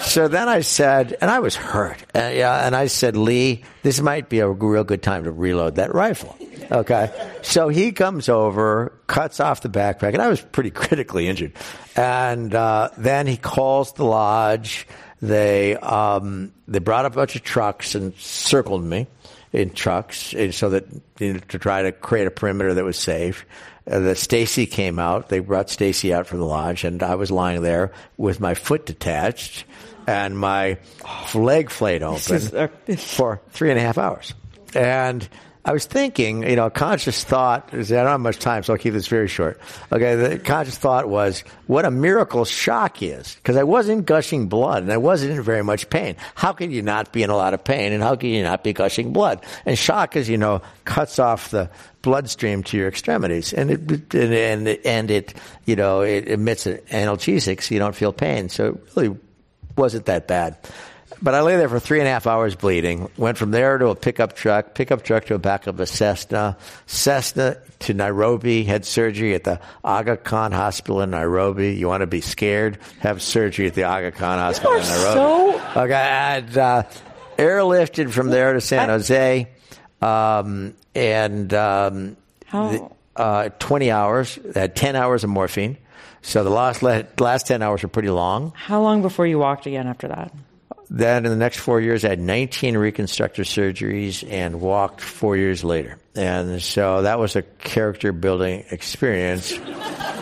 [0.00, 4.00] So then I said, and I was hurt, uh, yeah, and I said, Lee, this
[4.00, 6.36] might be a real good time to reload that rifle.
[6.72, 7.10] Okay,
[7.42, 11.52] so he comes over, cuts off the backpack, and I was pretty critically injured.
[11.94, 14.88] And uh, then he calls the lodge.
[15.22, 19.06] They um, they brought up a bunch of trucks and circled me
[19.52, 20.86] in trucks, and so that
[21.18, 23.44] you know, to try to create a perimeter that was safe.
[23.90, 25.28] Uh, the Stacey came out.
[25.28, 28.86] They brought Stacey out from the lodge, and I was lying there with my foot
[28.86, 29.64] detached
[30.06, 30.78] and my
[31.34, 34.34] leg flayed open is, uh, for three and a half hours.
[34.74, 35.28] And
[35.70, 38.92] I was thinking, you know, conscious thought, I don't have much time, so I'll keep
[38.92, 39.60] this very short.
[39.92, 43.36] Okay, the conscious thought was what a miracle shock is.
[43.36, 46.16] Because I wasn't gushing blood and I wasn't in very much pain.
[46.34, 48.64] How can you not be in a lot of pain and how can you not
[48.64, 49.46] be gushing blood?
[49.64, 51.70] And shock, as you know, cuts off the
[52.02, 55.34] bloodstream to your extremities and it, and, and, and it,
[55.66, 58.48] you know, it emits an analgesic so you don't feel pain.
[58.48, 59.16] So it really
[59.76, 60.58] wasn't that bad.
[61.22, 63.10] But I lay there for three and a half hours bleeding.
[63.18, 66.56] Went from there to a pickup truck, pickup truck to a back of a Cessna,
[66.86, 71.74] Cessna to Nairobi, had surgery at the Aga Khan Hospital in Nairobi.
[71.74, 72.78] You want to be scared?
[73.00, 75.58] Have surgery at the Aga Khan Hospital in are Nairobi.
[75.74, 76.82] so- Okay, and uh,
[77.36, 79.46] airlifted from there to San Jose,
[80.00, 82.16] um, and um,
[82.50, 85.76] the- uh, 20 hours, had 10 hours of morphine.
[86.22, 88.52] So the last, last 10 hours were pretty long.
[88.56, 90.32] How long before you walked again after that?
[90.92, 95.62] Then in the next four years, I had 19 reconstructive surgeries and walked four years
[95.62, 95.98] later.
[96.16, 99.52] And so that was a character building experience.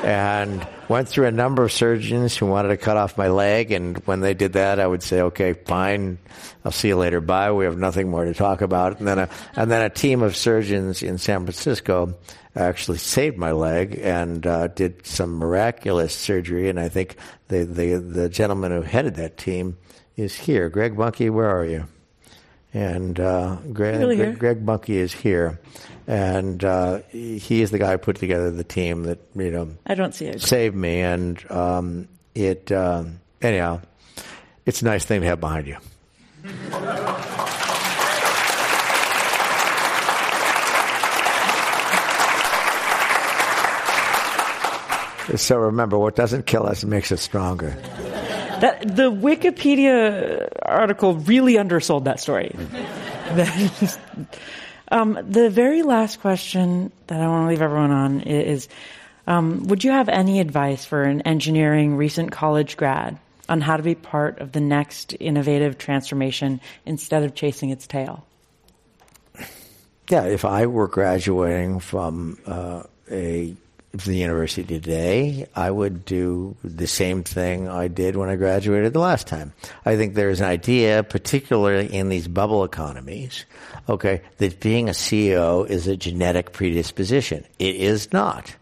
[0.04, 3.72] and went through a number of surgeons who wanted to cut off my leg.
[3.72, 6.18] And when they did that, I would say, okay, fine.
[6.64, 7.20] I'll see you later.
[7.20, 7.52] Bye.
[7.52, 8.98] We have nothing more to talk about.
[8.98, 12.14] And then a, and then a team of surgeons in San Francisco
[12.54, 16.68] actually saved my leg and uh, did some miraculous surgery.
[16.68, 17.16] And I think
[17.48, 19.78] the, the, the gentleman who headed that team
[20.18, 20.68] is here.
[20.68, 21.86] Greg Buncke, where are you?
[22.74, 24.16] And uh, Greg, Really?
[24.16, 25.58] Greg, Greg Buncke is here,
[26.06, 29.94] and uh, he is the guy who put together the team that you know I
[29.94, 30.42] don't see it.
[30.42, 31.00] saved me.
[31.00, 33.80] And um, it um, anyhow,
[34.66, 35.78] it's a nice thing to have behind you.
[45.36, 47.76] So remember, what doesn't kill us makes us stronger.
[48.60, 52.54] That the Wikipedia article really undersold that story.
[54.90, 58.68] um, the very last question that I want to leave everyone on is
[59.26, 63.82] um, Would you have any advice for an engineering recent college grad on how to
[63.82, 68.26] be part of the next innovative transformation instead of chasing its tail?
[70.10, 73.54] Yeah, if I were graduating from uh, a
[73.92, 79.00] the university today, I would do the same thing I did when I graduated the
[79.00, 79.54] last time.
[79.84, 83.46] I think there's an idea, particularly in these bubble economies,
[83.88, 87.44] okay, that being a CEO is a genetic predisposition.
[87.58, 88.54] It is not.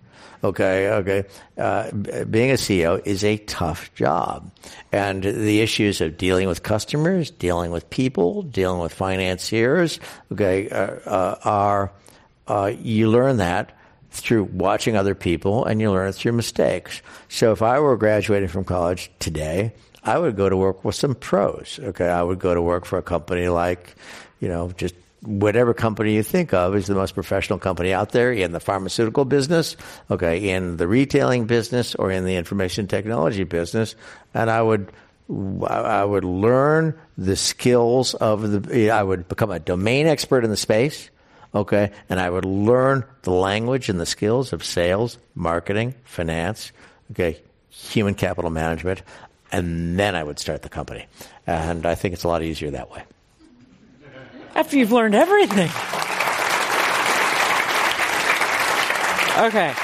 [0.45, 1.25] Okay, okay.
[1.59, 4.53] Uh, being a CEO is a tough job.
[4.93, 9.99] And the issues of dealing with customers, dealing with people, dealing with financiers,
[10.31, 11.93] okay, uh, uh, are,
[12.47, 13.76] uh, you learn that
[14.21, 17.03] through watching other people and you learn it through mistakes.
[17.29, 21.15] So if I were graduating from college today, I would go to work with some
[21.15, 21.79] pros.
[21.83, 22.09] Okay.
[22.09, 23.95] I would go to work for a company like,
[24.41, 28.33] you know, just whatever company you think of is the most professional company out there
[28.33, 29.77] in the pharmaceutical business,
[30.11, 33.97] okay, in the retailing business or in the information technology business.
[34.35, 34.93] And I would,
[35.69, 40.57] I would learn the skills of the, I would become a domain expert in the
[40.57, 41.11] space
[41.57, 41.91] okay?
[42.09, 46.73] And I would learn the language and the skills of sales, marketing, finance,
[47.13, 47.41] okay,
[47.71, 49.03] human capital management,
[49.53, 51.07] and then I would start the company.
[51.47, 53.05] And I think it's a lot easier that way.
[54.55, 55.71] After you've learned everything.
[59.39, 59.75] Okay.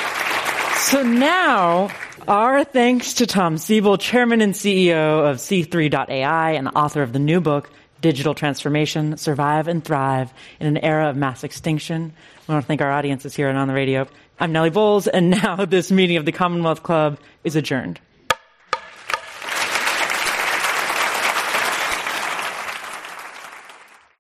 [0.77, 1.91] So now,
[2.27, 7.41] our thanks to Tom Siebel, Chairman and CEO of C3.ai and author of the new
[7.41, 7.71] book,
[8.03, 12.13] digital transformation, survive and thrive in an era of mass extinction.
[12.47, 14.07] I want to thank our audiences here and on the radio.
[14.39, 18.01] I'm Nellie Bowles, and now this meeting of the Commonwealth Club is adjourned.